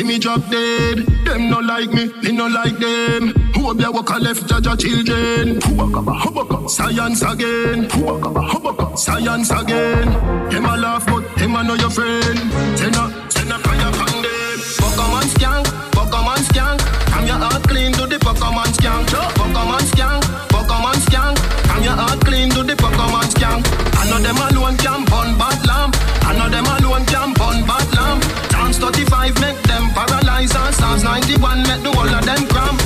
see 0.00 0.06
me 0.06 0.18
drop 0.18 0.40
dead. 0.50 0.98
Them 1.24 1.50
no 1.50 1.58
like 1.58 1.92
me, 1.92 2.06
me 2.22 2.32
no 2.32 2.46
like 2.46 2.78
them. 2.78 3.28
Who 3.54 3.74
be 3.74 3.84
a 3.84 3.90
walk 3.90 4.10
a 4.10 4.18
left 4.18 4.48
judge 4.48 4.80
children? 4.80 5.60
Science 6.68 7.22
again. 7.22 7.88
Science 8.96 9.50
again. 9.50 10.08
Them 10.50 10.64
a 10.64 10.76
laugh 10.76 11.06
but 11.06 11.24
them 11.36 11.56
a 11.56 11.62
know 11.62 11.74
your 11.74 11.90
friend. 11.90 12.38
Send 12.78 12.96
a 12.96 13.30
send 13.30 13.52
a 13.52 13.58
fire 13.58 13.92
on 14.04 14.22
them. 14.24 14.58
Man 15.12 15.26
skank, 15.34 15.66
man 15.94 16.42
skank. 16.48 16.80
I'm 17.14 17.26
your 17.26 17.36
heart 17.36 17.62
clean 17.64 17.92
to 17.92 18.06
the 18.06 18.18
man 18.24 18.70
skank. 18.76 19.12
Man 19.70 19.84
skank, 19.90 20.19
91 31.20 31.62
make 31.68 31.82
the 31.84 31.92
whole 31.92 32.08
of 32.08 32.24
them 32.24 32.42
cramp. 32.48 32.80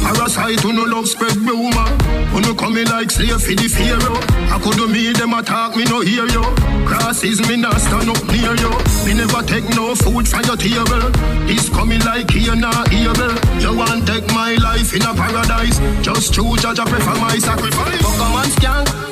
Parasite 0.00 0.60
who 0.60 0.72
no 0.72 0.84
love 0.84 1.06
spread 1.06 1.36
rumor. 1.36 1.88
Who 2.32 2.40
no 2.40 2.54
come 2.54 2.76
in 2.78 2.88
like 2.88 3.10
slave 3.10 3.40
for 3.40 3.52
the 3.52 3.68
pharaoh. 3.68 4.20
I 4.48 4.56
could 4.62 4.76
do 4.76 4.88
me 4.88 5.12
them 5.12 5.34
attack 5.34 5.76
me 5.76 5.84
no 5.84 6.00
hear 6.00 6.24
you. 6.24 6.44
Crosses 6.88 7.44
me 7.48 7.56
not 7.56 7.76
stand 7.80 8.08
up 8.08 8.24
near 8.32 8.56
you. 8.56 8.72
Me 9.04 9.12
never 9.12 9.42
take 9.44 9.68
no 9.76 9.94
food 9.94 10.24
from 10.24 10.44
your 10.48 10.56
table. 10.56 11.04
This 11.44 11.68
coming 11.68 12.00
like 12.08 12.30
here 12.30 12.56
not 12.56 12.88
able. 12.88 13.36
You 13.60 13.76
want 13.76 14.08
take 14.08 14.26
my 14.32 14.56
life 14.64 14.96
in 14.96 15.04
a 15.04 15.12
paradise. 15.12 15.76
Just 16.00 16.32
true 16.32 16.56
judge 16.56 16.80
I 16.80 16.88
prefer 16.88 17.16
my 17.20 17.36
sacrifice. 17.36 18.00
Fuck 18.00 18.16
a 18.16 18.28
man 18.32 18.48
skank. 18.56 19.04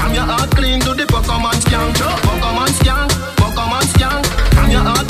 I'm 0.00 0.14
your 0.14 0.26
heart 0.26 0.50
clean 0.54 0.78
to 0.86 0.94
the 0.94 1.06
a 1.06 1.38
man 1.42 1.58
skank, 2.78 3.10
fuck 3.38 3.56
man 3.58 3.84
skank. 3.90 4.24
I'm 4.58 4.70
your 4.70 4.82
heart 4.82 5.09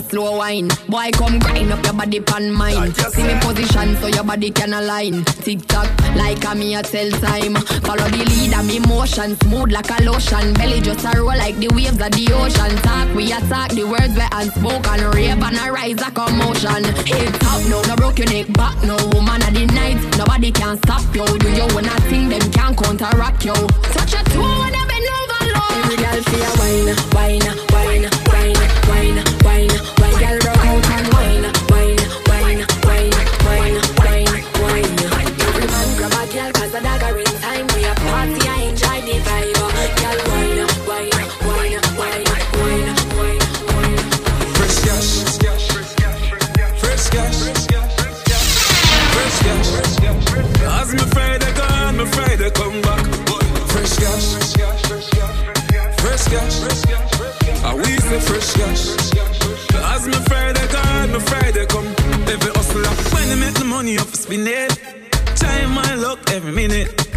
a 0.00 0.08
slow 0.08 0.36
wine. 0.36 0.68
Boy, 0.88 1.10
come 1.12 1.38
grind 1.38 1.72
up 1.72 1.84
your 1.84 1.94
body 1.94 2.20
pan 2.20 2.52
mine. 2.52 2.94
See 2.94 3.22
me 3.22 3.30
eh. 3.30 3.40
position 3.40 3.96
so 3.96 4.06
your 4.08 4.24
body 4.24 4.50
can 4.50 4.72
align. 4.72 5.24
Tick 5.24 5.66
tock, 5.66 5.88
like 6.16 6.44
a 6.44 6.54
me 6.54 6.74
a 6.74 6.82
tell 6.82 7.10
time. 7.10 7.54
Follow 7.86 8.08
the 8.08 8.24
lead 8.30 8.54
of 8.54 8.66
me 8.66 8.78
motion, 8.80 9.36
smooth 9.40 9.72
like 9.72 9.90
a 9.90 10.02
lotion. 10.02 10.54
Belly 10.54 10.80
just 10.80 11.04
a 11.04 11.12
roll 11.16 11.36
like 11.36 11.56
the 11.56 11.68
waves 11.68 12.00
of 12.00 12.10
the 12.12 12.26
ocean. 12.32 12.76
Talk, 12.82 13.14
we 13.14 13.32
attack 13.32 13.70
the 13.72 13.84
words 13.84 14.14
we 14.14 14.26
unspoken. 14.32 15.00
Rave 15.10 15.42
and 15.42 15.58
a 15.58 15.72
rise 15.72 16.00
a 16.02 16.10
commotion. 16.10 16.84
Hip 17.06 17.32
top, 17.40 17.60
no, 17.68 17.82
no 17.82 17.96
broke 17.96 18.18
your 18.18 18.28
neck 18.28 18.52
back, 18.54 18.76
no 18.84 18.96
woman 19.12 19.42
of 19.42 19.52
the 19.54 19.66
night. 19.74 19.98
Nobody 20.18 20.50
can 20.52 20.76
stop 20.78 21.04
you. 21.14 21.26
Do 21.26 21.48
you 21.50 21.66
wanna 21.74 21.96
think 22.08 22.30
them 22.30 22.44
can 22.52 22.74
counteract 22.76 23.44
you? 23.44 23.54
Touch 23.94 24.14
a 24.14 24.22
toe 24.30 24.64
and 24.66 24.76
a 24.76 24.82
bend 24.88 25.08
over 25.18 25.42
low. 25.54 25.70
Every 25.82 25.96
girl 25.96 26.20
feel 26.28 26.50
wine, 26.60 26.88
wine, 27.14 27.40
wine, 27.40 27.70
wine, 27.72 28.02
wine, 28.02 28.09
fresh 58.20 58.52
cash. 58.54 58.84
As 59.94 60.06
me 60.06 60.14
Friday 60.28 60.66
gone, 60.72 61.12
me 61.12 61.20
Friday 61.20 61.66
come. 61.66 61.86
Every 62.28 62.52
hustler 62.52 62.88
when 63.14 63.28
they 63.28 63.38
make 63.46 63.54
the 63.54 63.64
money 63.64 63.98
off 63.98 64.14
spin 64.14 64.46
it. 64.46 64.78
Time 65.36 65.70
my 65.74 65.94
luck 65.94 66.18
every 66.30 66.52
minute. 66.52 67.09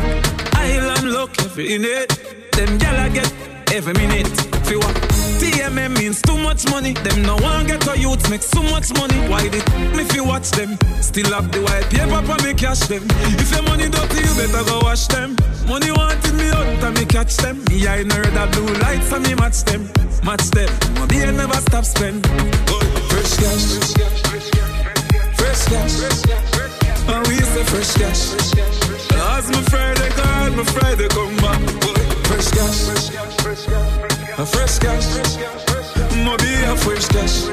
Luck 1.53 1.59
every 1.59 1.77
minute. 1.77 2.09
Them 2.53 2.77
gal 2.79 2.99
I 2.99 3.09
get 3.09 3.31
every 3.71 3.93
minute. 3.93 4.27
Feel 4.65 4.79
what? 4.79 4.95
TMM 5.37 5.95
means 5.99 6.19
too 6.21 6.37
much 6.37 6.67
money. 6.71 6.93
Them 6.93 7.21
no 7.21 7.35
one 7.37 7.67
get 7.67 7.87
a 7.87 7.95
youth 7.95 8.27
make 8.29 8.41
so 8.41 8.63
much 8.63 8.91
money. 8.97 9.19
Why 9.29 9.47
did 9.49 9.65
me 9.95 10.03
fi 10.03 10.21
watch 10.21 10.49
them? 10.51 10.77
Still 11.01 11.31
have 11.31 11.51
the 11.51 11.61
white 11.61 11.85
paper 11.91 12.21
for 12.25 12.41
me 12.43 12.55
cash 12.55 12.79
them. 12.87 13.03
If 13.37 13.51
your 13.51 13.61
money 13.63 13.87
dirty, 13.87 14.25
you 14.25 14.33
better 14.33 14.63
go 14.65 14.79
wash 14.81 15.05
them. 15.07 15.35
Money 15.67 15.91
wanted 15.91 16.33
me 16.33 16.49
out 16.49 16.83
and 16.85 16.97
me 16.97 17.05
catch 17.05 17.37
them. 17.37 17.63
Me 17.69 17.87
I 17.87 18.01
know 18.01 18.23
that 18.33 18.51
blue 18.53 18.73
lights 18.81 19.11
and 19.11 19.23
me 19.27 19.35
match 19.35 19.63
them. 19.63 19.85
Match 20.23 20.49
them. 20.57 20.69
My 20.95 21.05
beer 21.05 21.31
never 21.31 21.61
stop 21.69 21.85
spend. 21.85 22.25
Fresh 23.13 23.37
cash. 23.37 23.65
Fresh 25.37 25.65
cash. 25.69 25.95
And 27.13 27.27
we 27.27 27.37
say 27.37 27.63
fresh 27.63 27.93
cash. 27.93 28.82
As 29.33 29.49
my 29.49 29.61
Friday 29.63 30.09
gone, 30.15 30.55
my 30.55 30.63
Friday 30.63 31.07
come 31.09 31.35
back. 31.37 31.59
Fresh 32.29 32.51
cash. 32.53 33.09
A 34.37 34.45
fresh 34.45 34.77
cash. 34.77 35.07
My 36.23 36.37
be 36.37 36.53
a 36.69 36.75
fresh 36.77 37.07
cash. 37.07 37.49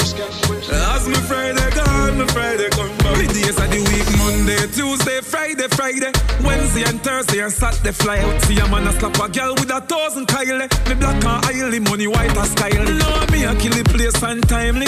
As 0.69 1.09
my 1.09 1.21
Friday 1.25 1.71
gone, 1.75 2.19
my 2.19 2.27
Friday 2.27 2.69
come 2.71 2.95
back. 2.99 3.17
The 3.17 3.27
days 3.33 3.57
of 3.57 3.71
the 3.73 3.81
week, 3.89 4.09
Monday, 4.19 4.61
Tuesday, 4.77 5.21
Friday, 5.23 5.69
Friday, 5.69 6.13
Wednesday 6.45 6.85
and 6.85 7.03
Thursday 7.03 7.41
and 7.41 7.53
Saturday 7.53 7.93
fly 7.93 8.19
out. 8.19 8.43
See 8.43 8.59
a 8.59 8.69
man 8.69 8.87
a 8.87 8.93
slap 8.93 9.19
a 9.19 9.29
girl 9.33 9.55
with 9.55 9.71
a 9.71 9.81
thousand 9.81 10.27
Kyle. 10.27 10.59
Me 10.59 10.95
black 11.01 11.25
and 11.25 11.65
oily, 11.65 11.81
money 11.81 12.07
white 12.07 12.37
as 12.37 12.51
style. 12.51 12.85
Know 12.85 13.27
me 13.33 13.45
a 13.45 13.55
kill 13.57 13.73
the 13.73 13.85
place 13.89 14.23
untimely. 14.23 14.87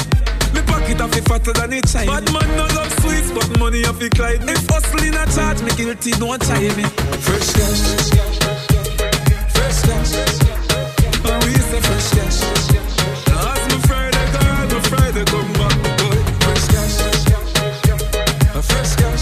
Me 0.54 0.60
pocket 0.62 1.00
a 1.00 1.08
fi 1.08 1.20
fatter 1.20 1.52
than 1.52 1.72
a 1.72 1.80
child. 1.82 2.08
Bad 2.08 2.32
man 2.32 2.56
no 2.56 2.66
love 2.74 2.92
sweets, 3.00 3.30
but 3.30 3.58
money 3.58 3.82
a 3.82 3.92
fi 3.92 4.08
Clyde. 4.08 4.42
If 4.48 4.68
hustling 4.68 5.14
a 5.14 5.24
charge, 5.26 5.62
me 5.62 5.70
guilty, 5.76 6.12
me. 6.76 6.84
Fresh 7.24 7.52
cash, 7.56 7.82
fresh 9.54 9.80
cash. 9.88 10.12
And 11.24 11.44
we 11.44 11.54
say 11.54 11.80
fresh 11.80 12.08
cash. 12.16 12.38
As 13.32 13.62
me 13.70 13.78
Friday 13.88 14.26
gone, 14.32 14.68
me 14.68 14.80
Friday 14.90 15.24
come 15.24 15.52
back. 15.54 15.76
A 18.54 18.62
me. 18.62 19.12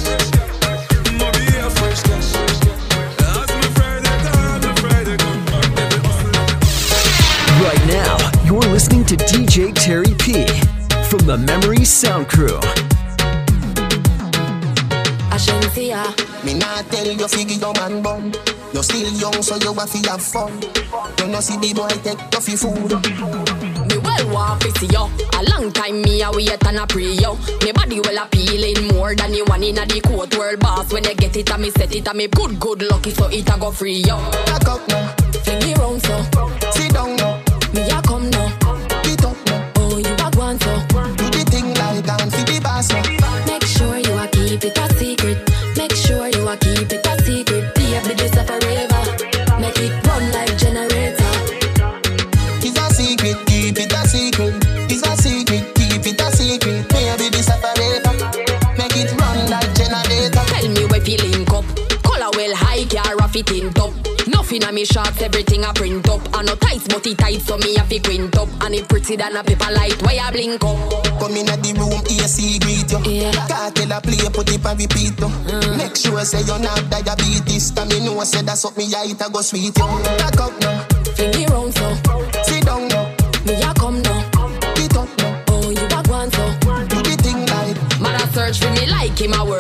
Right 7.63 7.85
now, 7.87 8.17
you're 8.45 8.71
listening 8.73 9.05
to 9.07 9.17
DJ 9.17 9.73
Terry 9.75 10.15
P 10.19 10.70
from 11.11 11.27
the 11.27 11.37
Memory 11.37 11.85
Sound 11.85 12.29
Crew. 12.29 12.57
Ashen 15.35 15.61
see. 15.75 15.93
Me 16.45 16.55
not 16.55 16.87
tell 16.87 17.05
you 17.05 17.27
figure 17.27 17.57
your 17.57 17.75
man 17.75 18.01
bum. 18.01 18.33
You 18.73 18.83
still 18.85 19.13
young, 19.19 19.43
so 19.43 19.57
you 19.57 19.75
have 19.75 19.91
to 19.91 20.11
have 20.11 20.23
fun. 20.23 20.53
You 21.19 21.27
know 21.27 21.41
see 21.41 21.59
the 21.59 21.75
boy 21.75 21.89
take 22.07 22.23
off 22.37 22.47
your 22.47 22.59
food. 22.59 22.95
Me 23.91 23.99
well 23.99 24.33
want 24.33 24.63
to 24.63 24.71
see 24.79 24.87
yo. 24.87 25.11
A 25.35 25.43
long 25.51 25.73
time 25.73 26.01
me 26.01 26.23
a 26.23 26.31
wait 26.31 26.65
and 26.65 26.79
a 26.79 26.87
pray 26.87 27.15
yo. 27.15 27.35
Me 27.65 27.73
body 27.73 27.99
well 27.99 28.25
appealing 28.25 28.95
more 28.95 29.17
than 29.17 29.35
you 29.35 29.45
one 29.47 29.65
inna 29.65 29.85
the 29.87 30.01
court 30.01 30.37
world 30.39 30.61
boss. 30.61 30.93
When 30.93 31.03
you 31.03 31.15
get 31.17 31.37
it, 31.37 31.51
and 31.51 31.63
me 31.63 31.71
set 31.71 31.93
it, 31.93 32.07
and 32.07 32.17
me 32.17 32.29
good 32.29 32.61
good 32.61 32.83
lucky 32.83 33.11
so 33.11 33.27
it 33.27 33.51
a 33.51 33.59
go 33.59 33.73
free 33.73 33.99
yo. 34.07 34.17
Back 34.47 34.69
up 34.69 34.89
now, 34.89 35.15
on 64.71 64.75
me 64.75 64.85
shots, 64.85 65.21
everything 65.21 65.65
I 65.65 65.73
print 65.73 66.09
up. 66.09 66.21
I 66.33 66.43
no 66.43 66.55
tight, 66.55 66.87
but 66.89 67.07
it 67.07 67.19
tight, 67.19 67.43
so 67.43 67.57
me 67.59 67.75
have 67.77 67.89
to 67.89 68.01
print 68.01 68.37
up. 68.39 68.49
And 68.63 68.75
it 68.75 68.89
pretty 68.89 69.17
than 69.17 69.37
a 69.37 69.43
paper 69.43 69.71
light, 69.73 70.01
why 70.03 70.19
I 70.23 70.31
blink 70.31 70.63
up. 70.63 70.79
Come 71.19 71.37
in 71.37 71.49
at 71.49 71.63
the 71.63 71.75
room, 71.75 72.01
AC 72.07 72.59
greet 72.61 72.91
you. 72.91 73.01
Yeah. 73.05 73.33
Cartel 73.49 73.93
a 73.93 74.01
play, 74.01 74.31
put 74.33 74.51
it 74.51 74.65
and 74.65 74.79
repeat 74.81 75.19
you. 75.19 75.31
Mm. 75.51 75.77
Make 75.77 75.97
sure 75.97 76.21
say 76.25 76.43
you're 76.47 76.59
not 76.61 76.89
diabetes. 76.89 77.71
Cause 77.73 77.89
me 77.91 77.99
know 78.07 78.23
say 78.23 78.43
that's 78.43 78.63
what 78.65 78.77
me 78.77 78.87
I 78.95 79.07
eat, 79.11 79.21
I 79.21 79.29
go 79.29 79.41
sweet 79.43 79.77
you. 79.77 79.87
Back 80.23 80.39
up 80.41 80.55
now, 80.61 80.87
Fling 81.19 81.35
it 81.35 81.51
round 81.51 81.75
so. 81.75 81.89
sit 82.45 82.65
down 82.65 82.87
now, 82.89 83.11
Me 83.45 83.55
a 83.61 83.75
come 83.75 84.01
now. 84.03 84.23
get 84.79 84.97
up 84.97 85.11
now. 85.19 85.45
Oh, 85.51 85.71
you 85.71 85.83
a 85.83 86.01
go 86.07 86.15
on 86.15 86.31
so. 86.31 86.47
Do 86.87 86.99
the 87.03 87.17
thing 87.19 87.43
like 87.51 87.75
Man 88.01 88.15
a 88.15 88.25
search 88.33 88.61
for 88.61 88.71
me 88.71 88.87
like 88.87 89.19
him 89.19 89.33
a 89.35 89.43
satellite. 89.43 89.60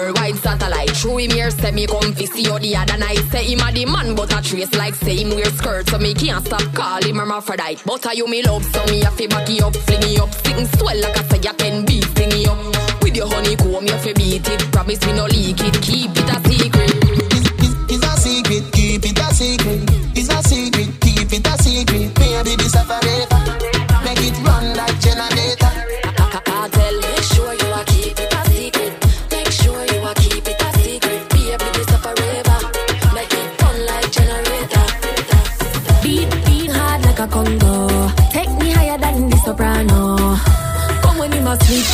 Through 1.01 1.17
him 1.17 1.31
here 1.31 1.51
say 1.51 1.71
me 1.73 1.87
come 1.87 2.13
fi 2.13 2.27
see 2.27 2.43
you 2.43 2.59
the 2.59 2.77
other 2.77 2.99
night. 2.99 3.25
Say 3.33 3.45
him 3.45 3.61
a 3.65 3.73
the 3.73 3.87
man 3.87 4.15
but 4.15 4.37
a 4.37 4.43
trace 4.43 4.75
like 4.75 4.95
say 4.95 5.17
him 5.17 5.31
wear 5.31 5.47
skirt 5.47 5.89
so 5.89 5.97
me 5.97 6.13
can't 6.13 6.45
stop 6.45 6.61
call 6.75 7.03
him 7.03 7.17
hermaphrodite. 7.17 7.83
But 7.87 8.05
a 8.05 8.15
you 8.15 8.29
me 8.29 8.43
love 8.43 8.63
so 8.67 8.85
me 8.93 9.01
a 9.01 9.11
fi 9.11 9.27
back 9.27 9.49
you 9.49 9.65
up, 9.65 9.75
fling 9.75 10.03
you 10.13 10.23
up, 10.23 10.35
sitting 10.45 10.67
swell 10.77 11.01
like 11.01 11.17
I 11.17 11.23
say 11.23 11.41
you 11.41 11.55
can 11.55 11.87
be 11.87 12.03
sting 12.03 12.33
you 12.33 12.51
up. 12.51 13.03
With 13.03 13.17
your 13.17 13.29
honeycomb 13.29 13.87
you 13.87 13.97
fi 13.97 14.13
beat 14.13 14.47
it, 14.47 14.61
promise 14.73 15.01
me 15.07 15.15
no 15.15 15.25
leak 15.25 15.65
it, 15.65 15.81
keep 15.81 16.11
it 16.13 16.29
a 16.29 16.37
secret. 16.45 16.93
It's 17.89 18.05
a 18.05 18.13
secret, 18.21 18.71
keep 18.71 19.05
it 19.07 19.19
a 19.19 19.33
secret. 19.33 19.81
It's 20.13 20.29
a 20.29 20.43
secret, 20.47 21.01
keep 21.01 21.33
it 21.33 21.47
a 21.47 21.63
secret. 21.63 22.15
Baby, 22.15 22.57
this 22.57 22.75
a 22.77 23.00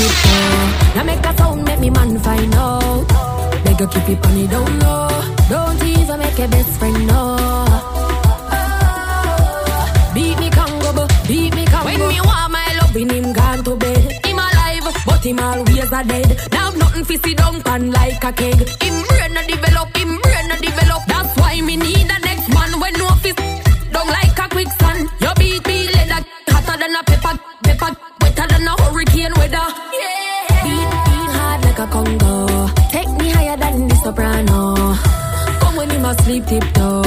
it 0.01 0.13
oh. 0.27 0.93
Now 0.97 1.05
make 1.05 1.25
a 1.25 1.37
sound, 1.37 1.65
make 1.65 1.81
me 1.81 1.91
man 1.91 2.19
find 2.19 2.55
out. 2.55 3.07
Beg 3.65 3.81
you 3.81 3.87
keep 3.89 4.09
it 4.09 4.27
on 4.27 4.37
it 4.37 4.51
down 4.51 4.79
low. 4.81 5.09
Don't 5.49 5.83
even 5.83 6.19
make 6.19 6.39
a 6.39 6.49
best 6.49 6.79
friend 6.79 7.07
know. 7.07 7.37
Beat 10.15 10.39
me 10.39 10.51
Congo, 10.51 11.07
beat 11.29 11.55
me 11.55 11.65
Congo. 11.67 11.87
When 11.87 12.09
me 12.09 12.21
want 12.21 12.53
my 12.53 12.79
loving, 12.81 13.11
him 13.11 13.33
gone 13.33 13.65
to 13.65 13.77
bed. 13.77 14.25
Him 14.25 14.39
alive, 14.39 14.95
but 15.07 15.25
him 15.25 15.39
always 15.39 15.93
a 15.93 16.05
dead. 16.05 16.49
Now 16.53 16.71
nothing 16.71 17.05
fi 17.05 17.17
sit 17.17 17.37
down 17.39 17.63
pan 17.63 17.91
like 17.91 18.25
a 18.25 18.33
keg. 18.33 18.59
Him 18.83 19.03
brain 19.09 19.33
no 19.35 19.43
develop, 19.47 19.96
you 36.37 36.43
must 36.43 37.06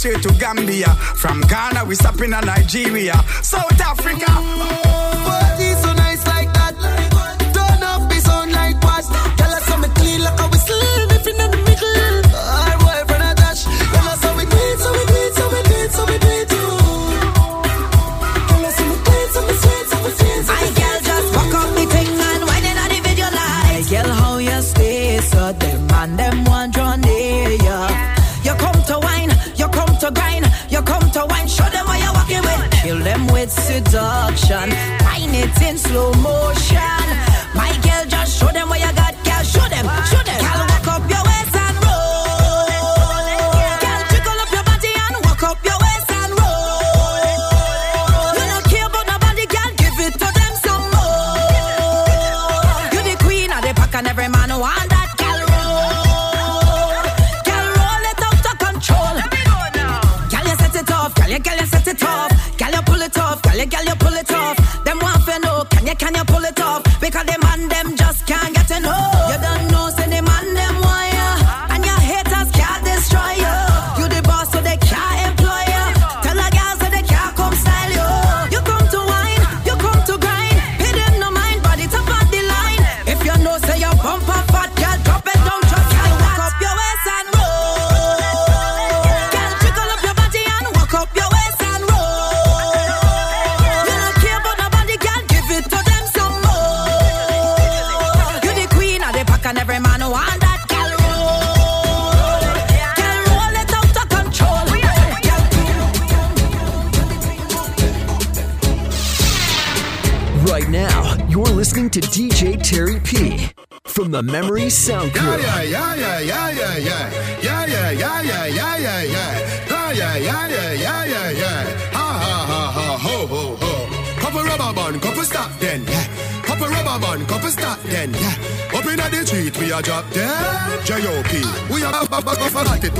straight 0.00 0.22
to 0.22 0.32
Gambia. 0.38 0.94
From 1.14 1.42
Ghana, 1.42 1.84
we 1.84 1.94
stop 1.94 2.18
in 2.22 2.30
Nigeria. 2.30 3.12
South 3.42 3.69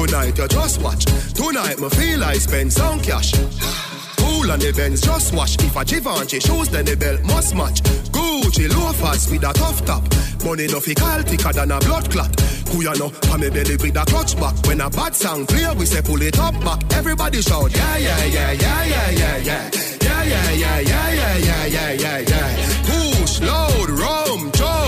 tonight, 0.06 0.38
you 0.38 0.48
just 0.48 0.82
watch. 0.82 1.04
Tonight, 1.34 1.78
me 1.78 1.88
feel 1.90 2.24
I 2.24 2.34
spend 2.34 2.72
some 2.72 3.00
cash. 3.00 3.32
Cool 4.16 4.50
on 4.50 4.58
the 4.58 4.72
Benz, 4.76 5.00
just 5.00 5.34
wash. 5.34 5.56
If 5.56 5.76
a 5.76 5.84
Givenchy 5.84 6.40
shoes, 6.40 6.68
then 6.68 6.84
the 6.84 6.96
belt 6.96 7.22
must 7.24 7.54
match. 7.54 7.82
Gucci 8.12 8.68
loafers 8.68 9.30
with 9.30 9.44
a 9.44 9.52
tough 9.52 9.84
top. 9.84 10.02
Money 10.44 10.66
no 10.68 10.80
fi 10.80 10.94
call 10.94 11.22
thicker 11.22 11.52
than 11.52 11.72
a 11.72 11.78
blood 11.80 12.10
clot. 12.10 12.30
Kuya 12.70 12.98
no, 12.98 13.10
pa 13.10 13.36
me 13.36 13.50
belly 13.50 13.76
with 13.76 13.96
a 13.96 14.04
clutch 14.06 14.38
back. 14.38 14.54
When 14.66 14.80
a 14.80 14.88
bad 14.88 15.14
sound 15.14 15.48
clear, 15.48 15.74
we 15.74 15.84
say 15.86 16.02
pull 16.02 16.22
it 16.22 16.38
up 16.38 16.54
back. 16.64 16.80
Everybody 16.94 17.42
shout, 17.42 17.74
yeah, 17.76 17.96
yeah, 17.98 18.24
yeah, 18.24 18.52
yeah, 18.52 18.84
yeah, 18.84 19.10
yeah, 19.10 19.36
yeah. 19.38 19.70
Yeah, 20.00 20.22
yeah, 20.24 20.50
yeah, 20.52 20.80
yeah, 20.80 21.12
yeah, 21.12 21.36
yeah, 21.36 21.66
yeah, 21.66 21.92
yeah, 21.92 22.18
yeah. 22.18 23.16
Push, 23.16 23.40
load, 23.40 23.90
rum, 23.90 24.52
junk. 24.52 24.79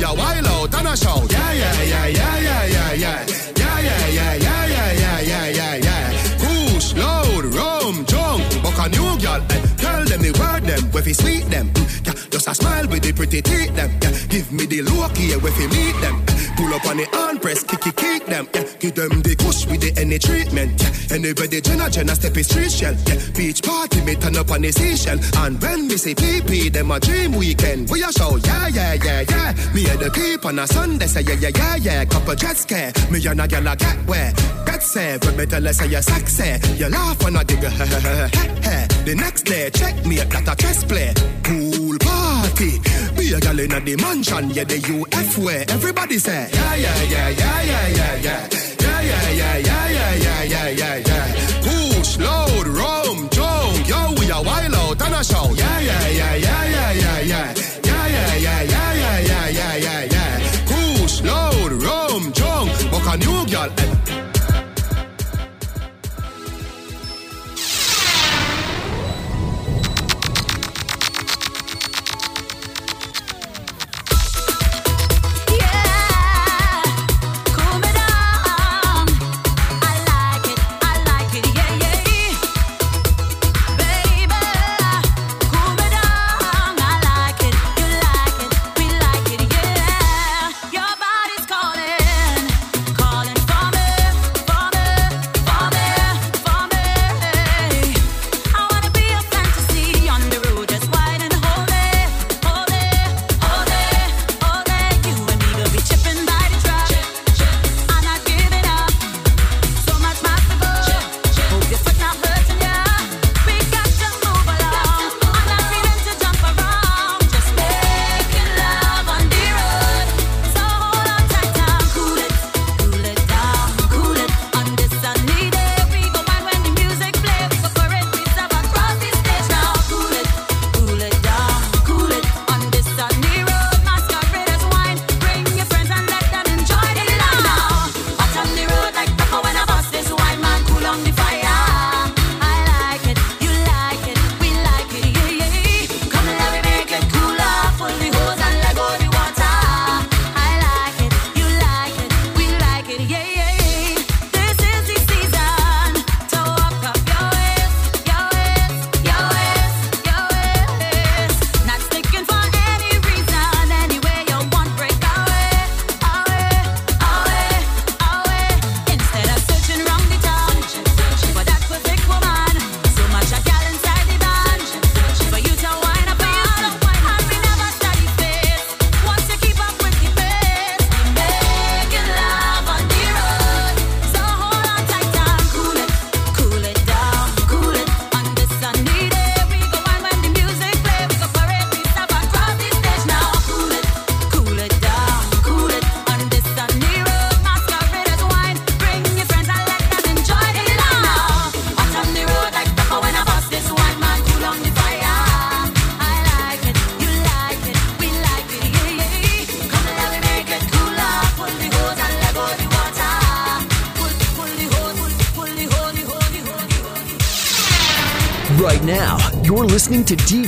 We 0.00 0.06
a 0.06 0.14
wild 0.14 0.46
out 0.46 0.74
and 0.76 0.88
a 0.88 0.96
shout. 0.96 1.30
Yeah, 1.30 1.52
yeah, 1.52 1.82
yeah, 1.82 2.06
yeah, 2.06 2.38
yeah, 2.40 2.64
yeah, 2.64 2.92
yeah. 2.94 3.26
Yeah, 3.54 3.80
yeah, 3.80 4.06
yeah, 4.08 4.34
yeah, 4.34 4.66
yeah, 4.66 4.92
yeah, 4.92 5.20
yeah, 5.20 5.48
yeah, 5.48 5.74
yeah. 5.76 6.36
Push, 6.40 6.94
load, 6.94 7.44
rum, 7.52 8.06
junk. 8.06 8.62
Buck 8.62 8.78
a 8.80 8.88
new 8.88 9.18
girl, 9.20 9.44
eh. 9.50 9.60
Tell 9.76 10.02
them 10.06 10.22
the 10.22 10.32
word 10.40 10.64
them, 10.64 10.90
where 10.92 11.02
fi 11.02 11.12
sweet 11.12 11.44
them. 11.50 11.68
Mm, 11.74 12.06
yeah, 12.06 12.14
just 12.30 12.48
a 12.48 12.54
smile 12.54 12.88
with 12.88 13.02
the 13.02 13.12
pretty 13.12 13.42
teeth 13.42 13.76
them. 13.76 13.90
Yeah, 14.00 14.12
give 14.30 14.50
me 14.50 14.64
the 14.64 14.80
look 14.80 15.18
here, 15.18 15.38
where 15.38 15.52
fi 15.52 15.66
meet 15.66 16.00
them. 16.00 16.24
Eh, 16.28 16.49
Pull 16.60 16.74
up 16.74 16.84
on 16.84 16.98
the 16.98 17.06
hand 17.06 17.40
press, 17.40 17.64
kick 17.64 17.86
it, 17.86 17.96
kick 17.96 18.26
them. 18.26 18.46
Yeah, 18.52 18.64
give 18.78 18.94
them 18.94 19.22
the 19.22 19.34
kush 19.34 19.64
with 19.64 19.80
the 19.80 19.98
any 19.98 20.18
treatment. 20.18 20.76
Yeah, 20.76 21.16
anybody 21.16 21.58
Jenna 21.62 21.88
Jenna 21.88 22.14
step 22.14 22.36
is 22.36 22.48
street 22.48 22.70
shell. 22.70 22.94
Yeah, 23.08 23.16
beach 23.34 23.62
party 23.62 24.02
me 24.02 24.14
turn 24.14 24.36
up 24.36 24.50
on 24.50 24.60
the 24.60 24.70
seashell. 24.70 25.18
And 25.38 25.56
when 25.62 25.88
we 25.88 25.96
say 25.96 26.14
PP, 26.14 26.70
them 26.70 26.90
a 26.90 27.00
dream 27.00 27.32
weekend. 27.32 27.88
We 27.88 28.02
a 28.02 28.12
show, 28.12 28.36
yeah, 28.36 28.68
yeah, 28.68 28.92
yeah, 28.92 29.24
yeah. 29.26 29.54
Me 29.72 29.88
and 29.88 30.00
the 30.00 30.10
keep 30.12 30.44
on 30.44 30.58
a 30.58 30.66
Sunday, 30.66 31.06
say 31.06 31.22
yeah, 31.22 31.40
yeah, 31.40 31.56
yeah, 31.56 31.76
yeah. 31.76 32.04
Couple 32.04 32.34
jet 32.34 32.58
scare, 32.58 32.92
me 33.10 33.24
and 33.26 33.40
a 33.40 33.48
girl 33.48 33.66
a 33.66 33.74
get 33.74 33.96
where. 34.04 34.32
Get 34.66 34.82
set, 34.82 35.24
when 35.24 35.36
me 35.38 35.46
tell 35.46 35.62
her 35.62 35.72
say 35.72 35.88
you're 35.88 36.02
sexy. 36.02 36.60
You 36.76 36.90
laugh 36.90 37.22
when 37.24 37.36
I 37.36 37.42
dig 37.44 37.60
The 39.04 39.14
next 39.14 39.42
day, 39.42 39.70
check 39.70 40.04
me 40.04 40.16
that 40.16 40.46
a 40.46 40.54
chess 40.54 40.84
play. 40.84 41.14
Pool 41.42 41.96
party. 41.98 42.78
Be 43.16 43.32
a 43.32 43.40
girl 43.40 43.58
in 43.58 43.72
a 43.72 43.80
the 43.80 43.96
mansion, 43.96 44.50
yeah, 44.50 44.64
the 44.64 44.76
UF 44.76 45.38
where 45.38 45.64
everybody 45.70 46.18
say, 46.18 46.49
yeah, 46.52 46.74
yeah, 46.74 47.02
yeah, 47.02 47.28
yeah, 47.30 47.62
yeah, 47.62 47.88
yeah, 47.88 48.16
yeah. 48.26 48.48
Yeah, 48.80 49.00
yeah, 49.02 49.30
yeah, 49.30 49.56
yeah, 49.58 49.90
yeah, 49.90 50.14
yeah, 50.14 50.42
yeah, 50.44 50.68
yeah, 50.70 50.96
yeah. 51.06 51.26
Push, 51.62 52.18
load, 52.18 52.66
rum, 52.68 53.28
junk. 53.30 53.88
Yo, 53.88 54.14
we 54.18 54.30
a 54.30 54.42
wild 54.42 54.74
out 54.74 55.02
and 55.02 55.14
a 55.14 55.24
shout. 55.24 55.59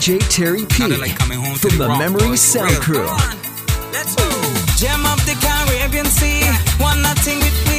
DJ 0.02 0.18
Terry 0.28 0.66
P. 0.66 0.96
Like 0.96 1.16
from 1.16 1.78
the, 1.78 1.86
the 1.86 1.96
Memory 1.96 2.36
Sound 2.36 2.74
Crew. 2.82 3.06
Gem 4.76 5.06
of 5.06 5.24
the 5.26 5.38
Caribbean 5.40 6.06
Sea, 6.06 6.42
one 6.82 7.00
nothing 7.02 7.38
with 7.38 7.71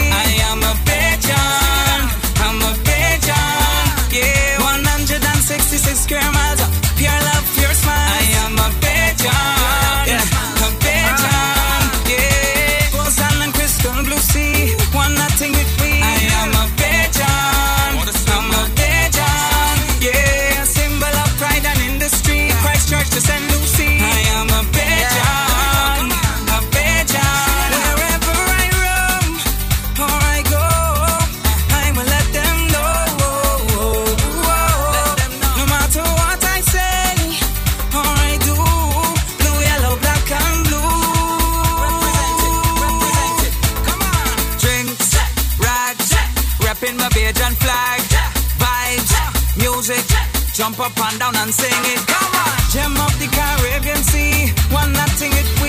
Jump 50.64 50.80
up 50.80 50.98
and 50.98 51.20
down 51.20 51.36
and 51.36 51.54
sing 51.54 51.84
it. 51.92 52.00
Come 52.08 52.36
on. 52.40 52.58
Gem 52.72 52.96
of 52.96 53.12
the 53.20 53.28
Caribbean 53.28 53.98
Sea. 53.98 54.54
One 54.74 54.94
nothing 54.94 55.34
it. 55.34 55.63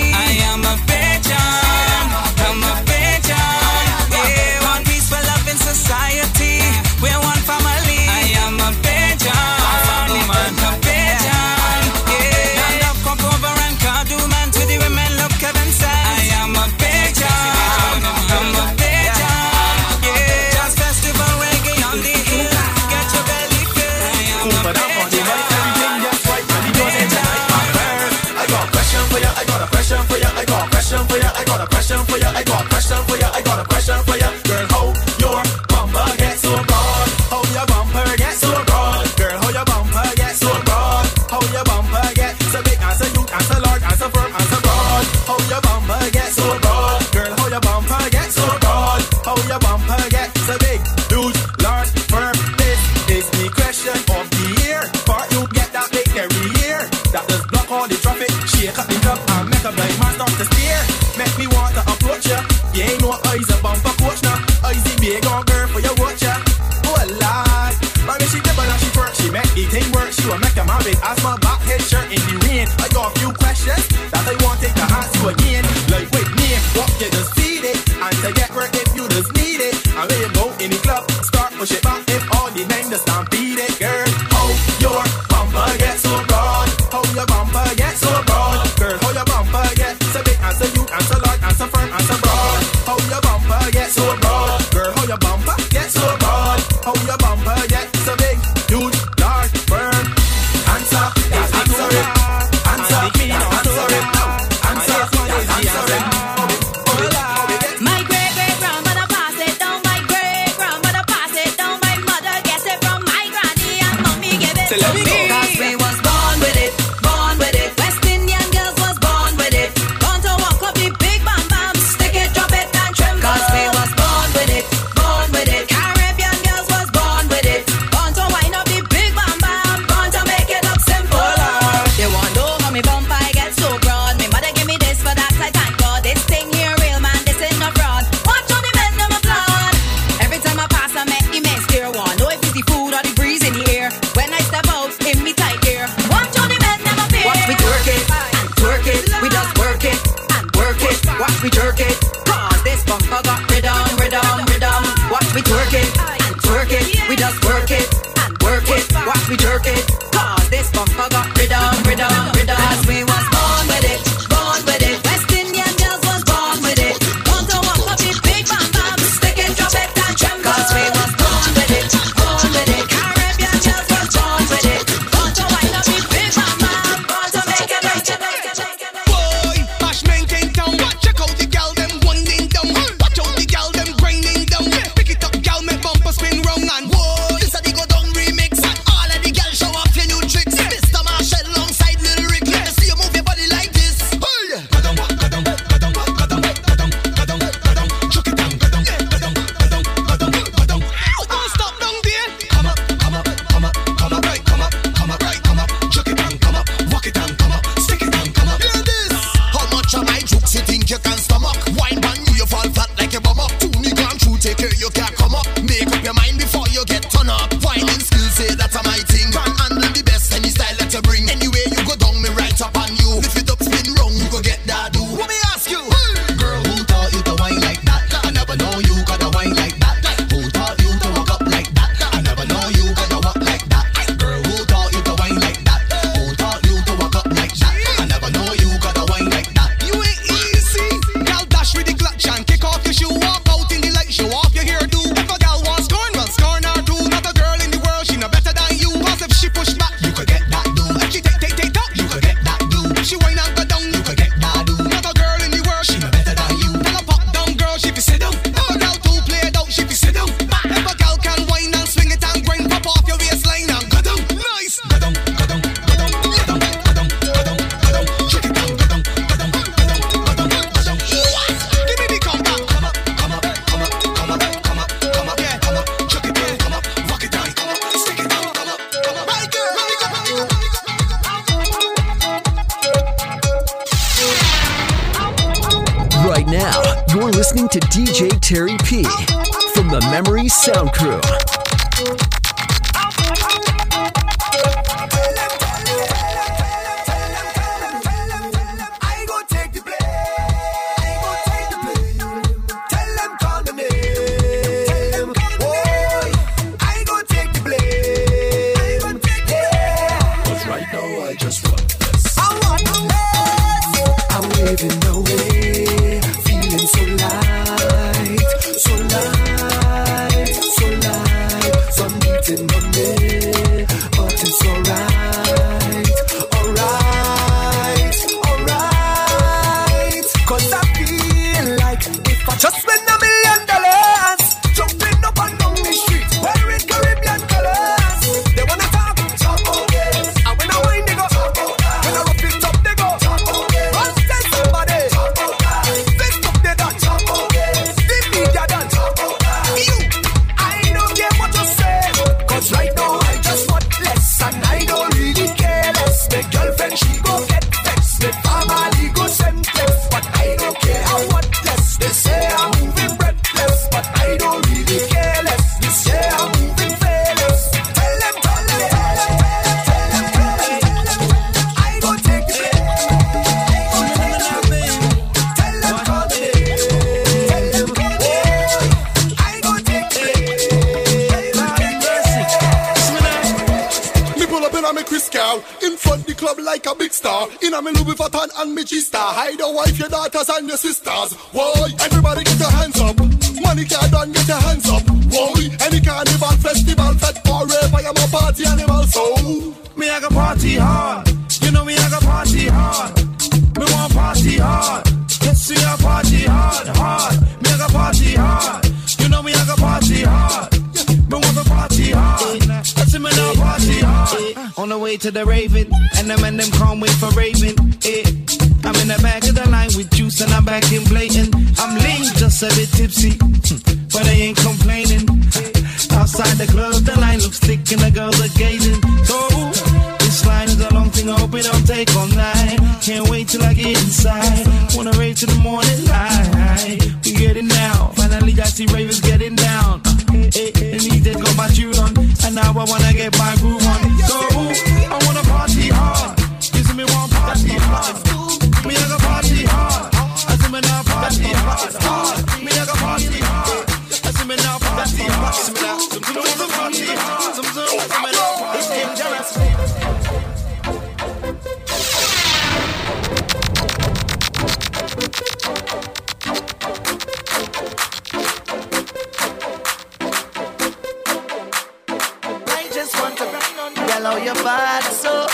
How 474.35 474.43
you 474.43 474.53
bad 474.65 475.03
so? 475.13 475.47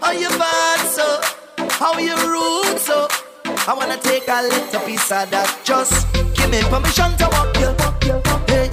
How 0.00 0.12
you 0.12 0.28
bad 0.28 0.86
so? 0.86 1.20
How 1.70 1.98
you 1.98 2.14
rude 2.14 2.78
so? 2.78 3.08
I 3.66 3.74
wanna 3.74 3.96
take 3.96 4.28
a 4.28 4.42
little 4.42 4.80
piece 4.86 5.10
of 5.10 5.28
that. 5.32 5.50
Just 5.64 6.06
give 6.38 6.48
me 6.48 6.62
permission 6.70 7.10
to 7.18 7.26
walk 7.34 7.50
you. 7.58 7.74
Hey, 8.46 8.70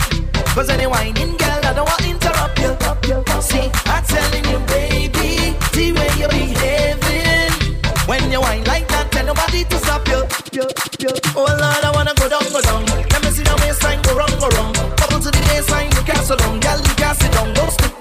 cause 0.54 0.70
any 0.70 0.86
whining 0.86 1.34
girl, 1.36 1.66
I 1.66 1.74
don't 1.74 1.90
want 1.90 1.98
to 1.98 2.10
interrupt 2.14 2.62
you. 2.62 2.78
See, 3.42 3.66
I'm 3.90 4.06
telling 4.06 4.46
you, 4.54 4.60
baby, 4.70 5.58
the 5.74 5.98
way 5.98 6.12
you're 6.14 6.30
behaving. 6.30 7.50
When 8.06 8.30
you 8.30 8.42
whine 8.42 8.64
like 8.66 8.88
that, 8.90 9.10
tell 9.12 9.26
nobody 9.26 9.64
to 9.66 9.78
stop 9.82 10.06
you. 10.14 10.30
Oh 11.34 11.50
Lord, 11.50 11.84
I 11.84 11.90
wanna 11.96 12.14
go 12.14 12.30
down, 12.30 12.46
go 12.54 12.62
down. 12.62 12.86
Let 12.86 13.26
me 13.26 13.32
see 13.34 13.42
the 13.42 13.58
waistline 13.66 14.00
go 14.04 14.14
round, 14.14 14.38
go 14.38 14.46
round. 14.62 14.78
Couple 15.02 15.18
to 15.18 15.32
the 15.34 15.42
waistline, 15.50 15.90
you 15.98 16.06
can't 16.06 16.22
sit 16.22 16.38
long, 16.38 16.60
girl, 16.62 16.78
you 16.78 16.94
can't 17.02 17.18
sit 17.18 17.32
down, 17.34 17.52
don't 17.56 17.72
slip. 17.74 17.99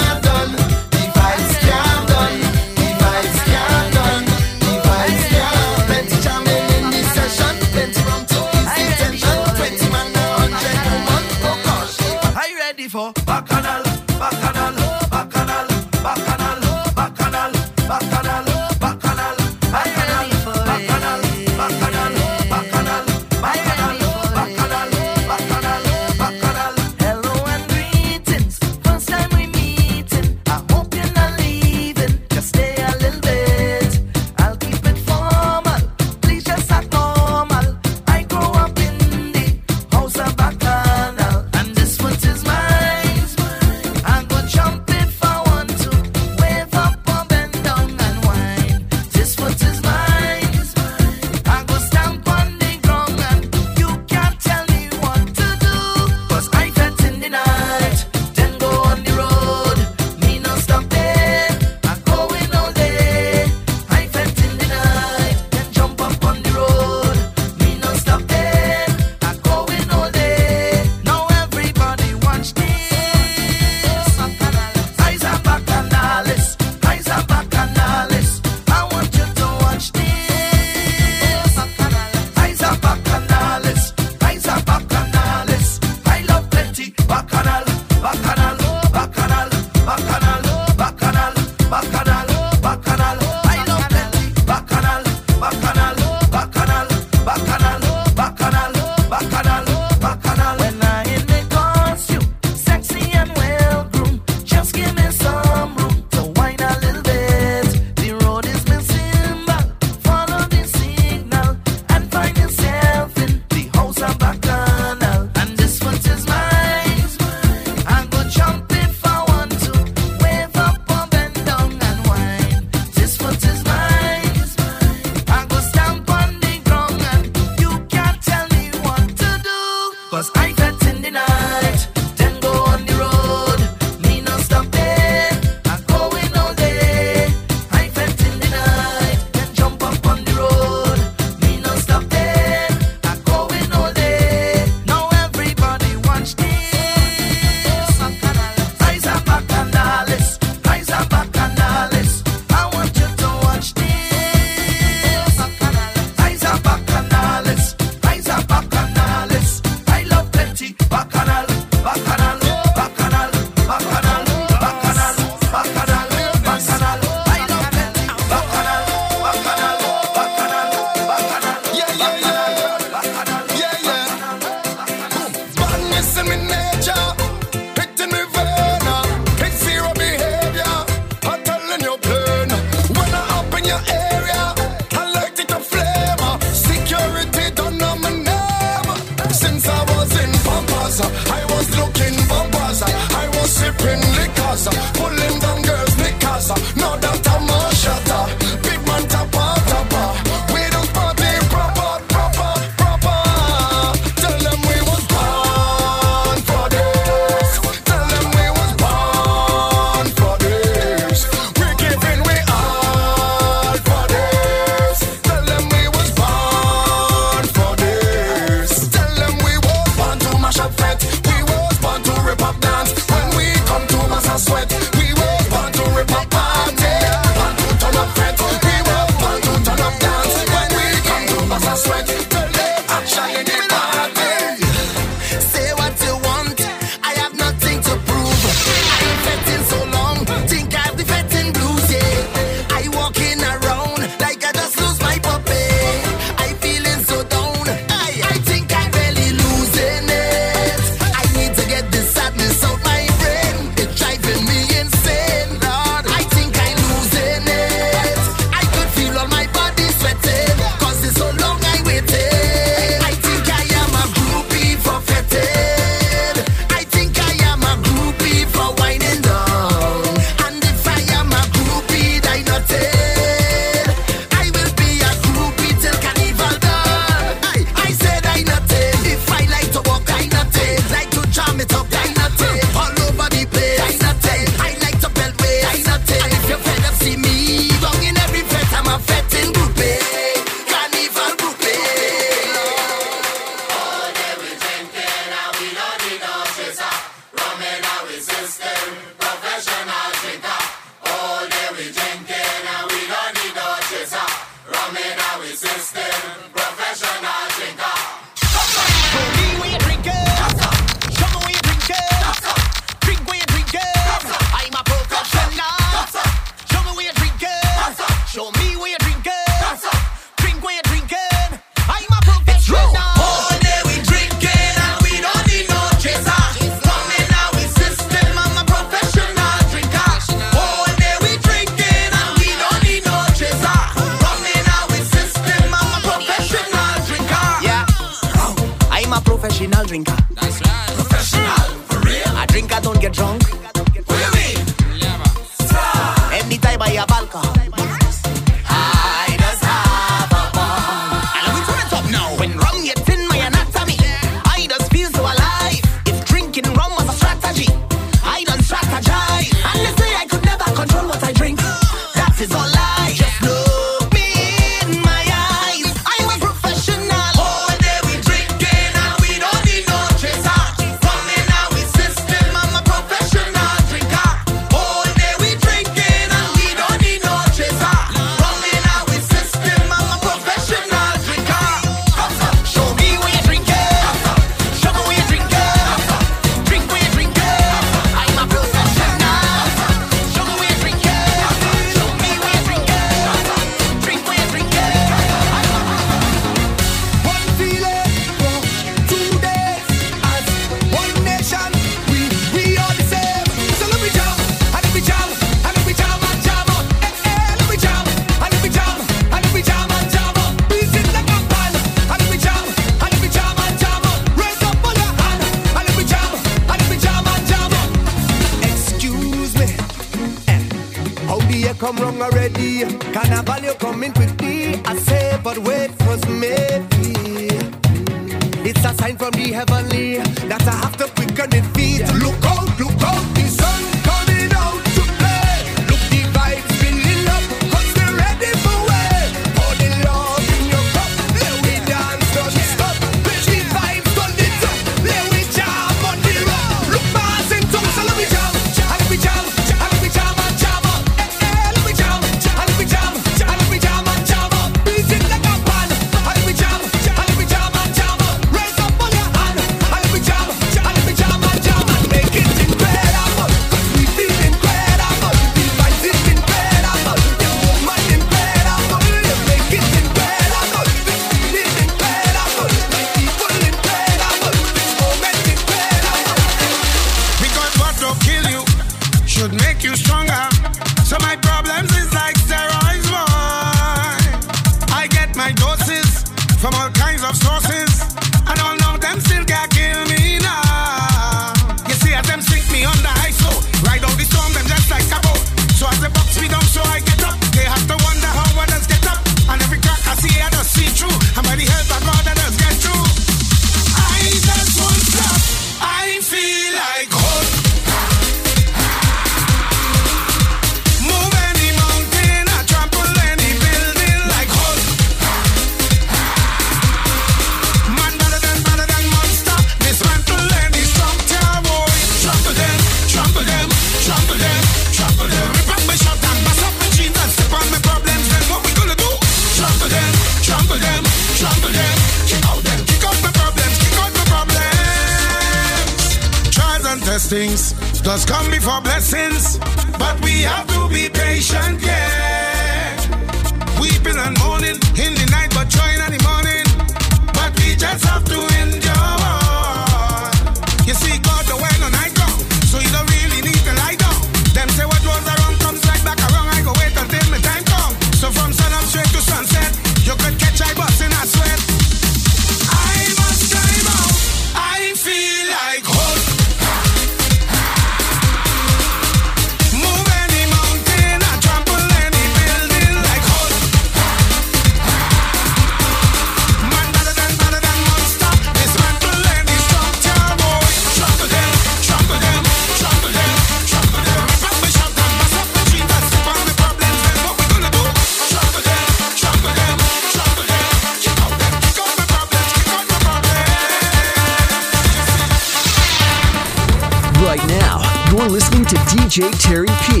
DJ 599.12 599.30
Terry 599.38 599.66
P 599.66 600.00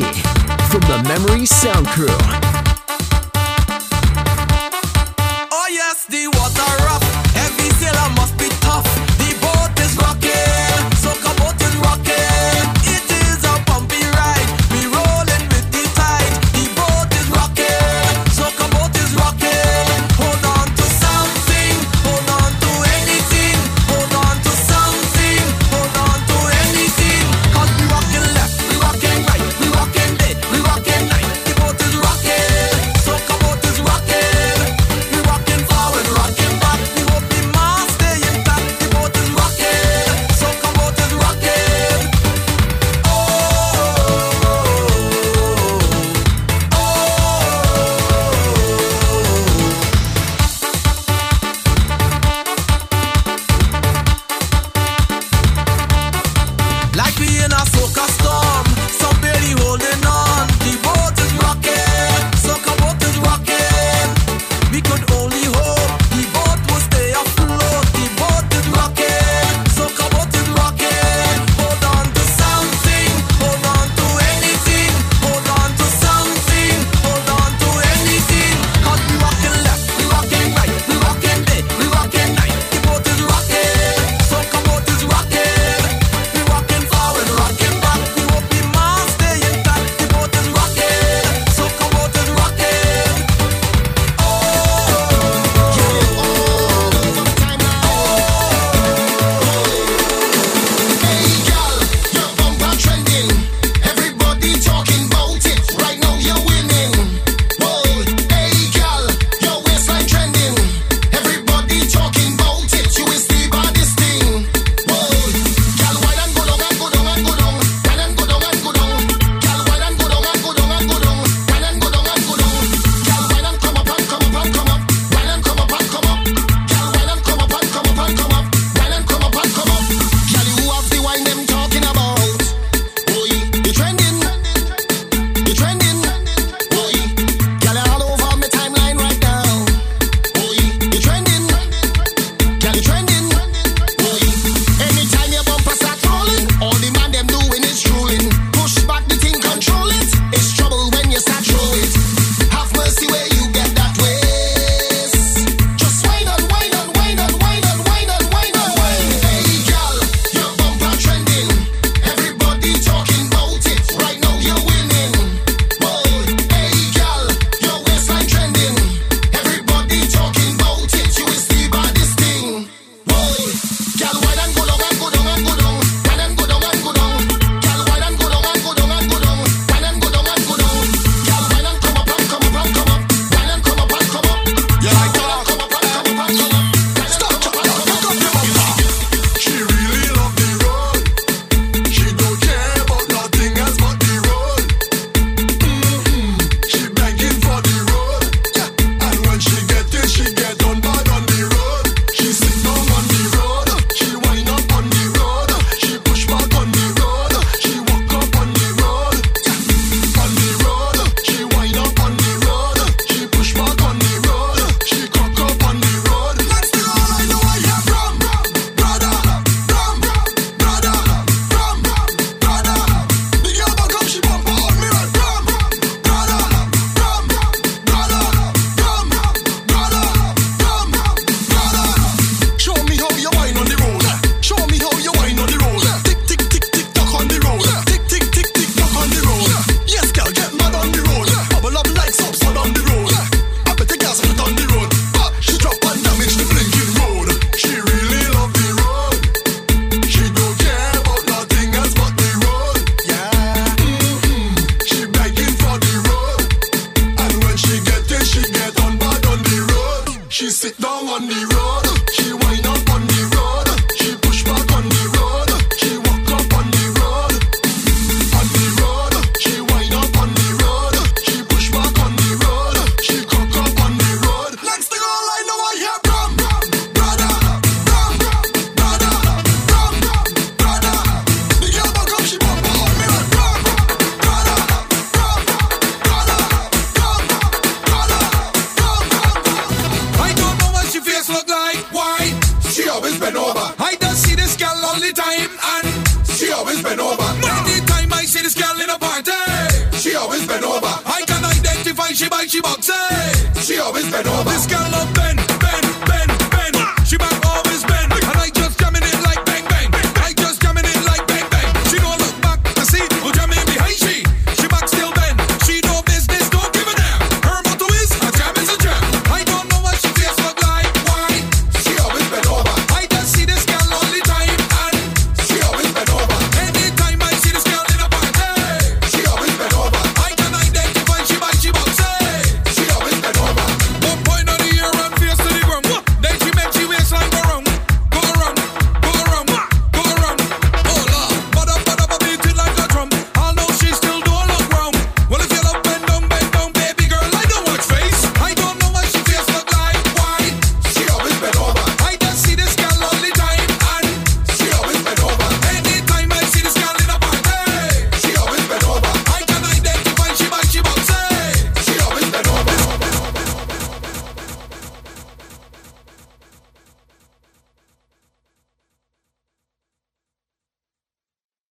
from 0.70 0.80
the 0.88 1.02
Memory 1.06 1.44
Sound 1.44 1.86
Crew. 1.88 2.61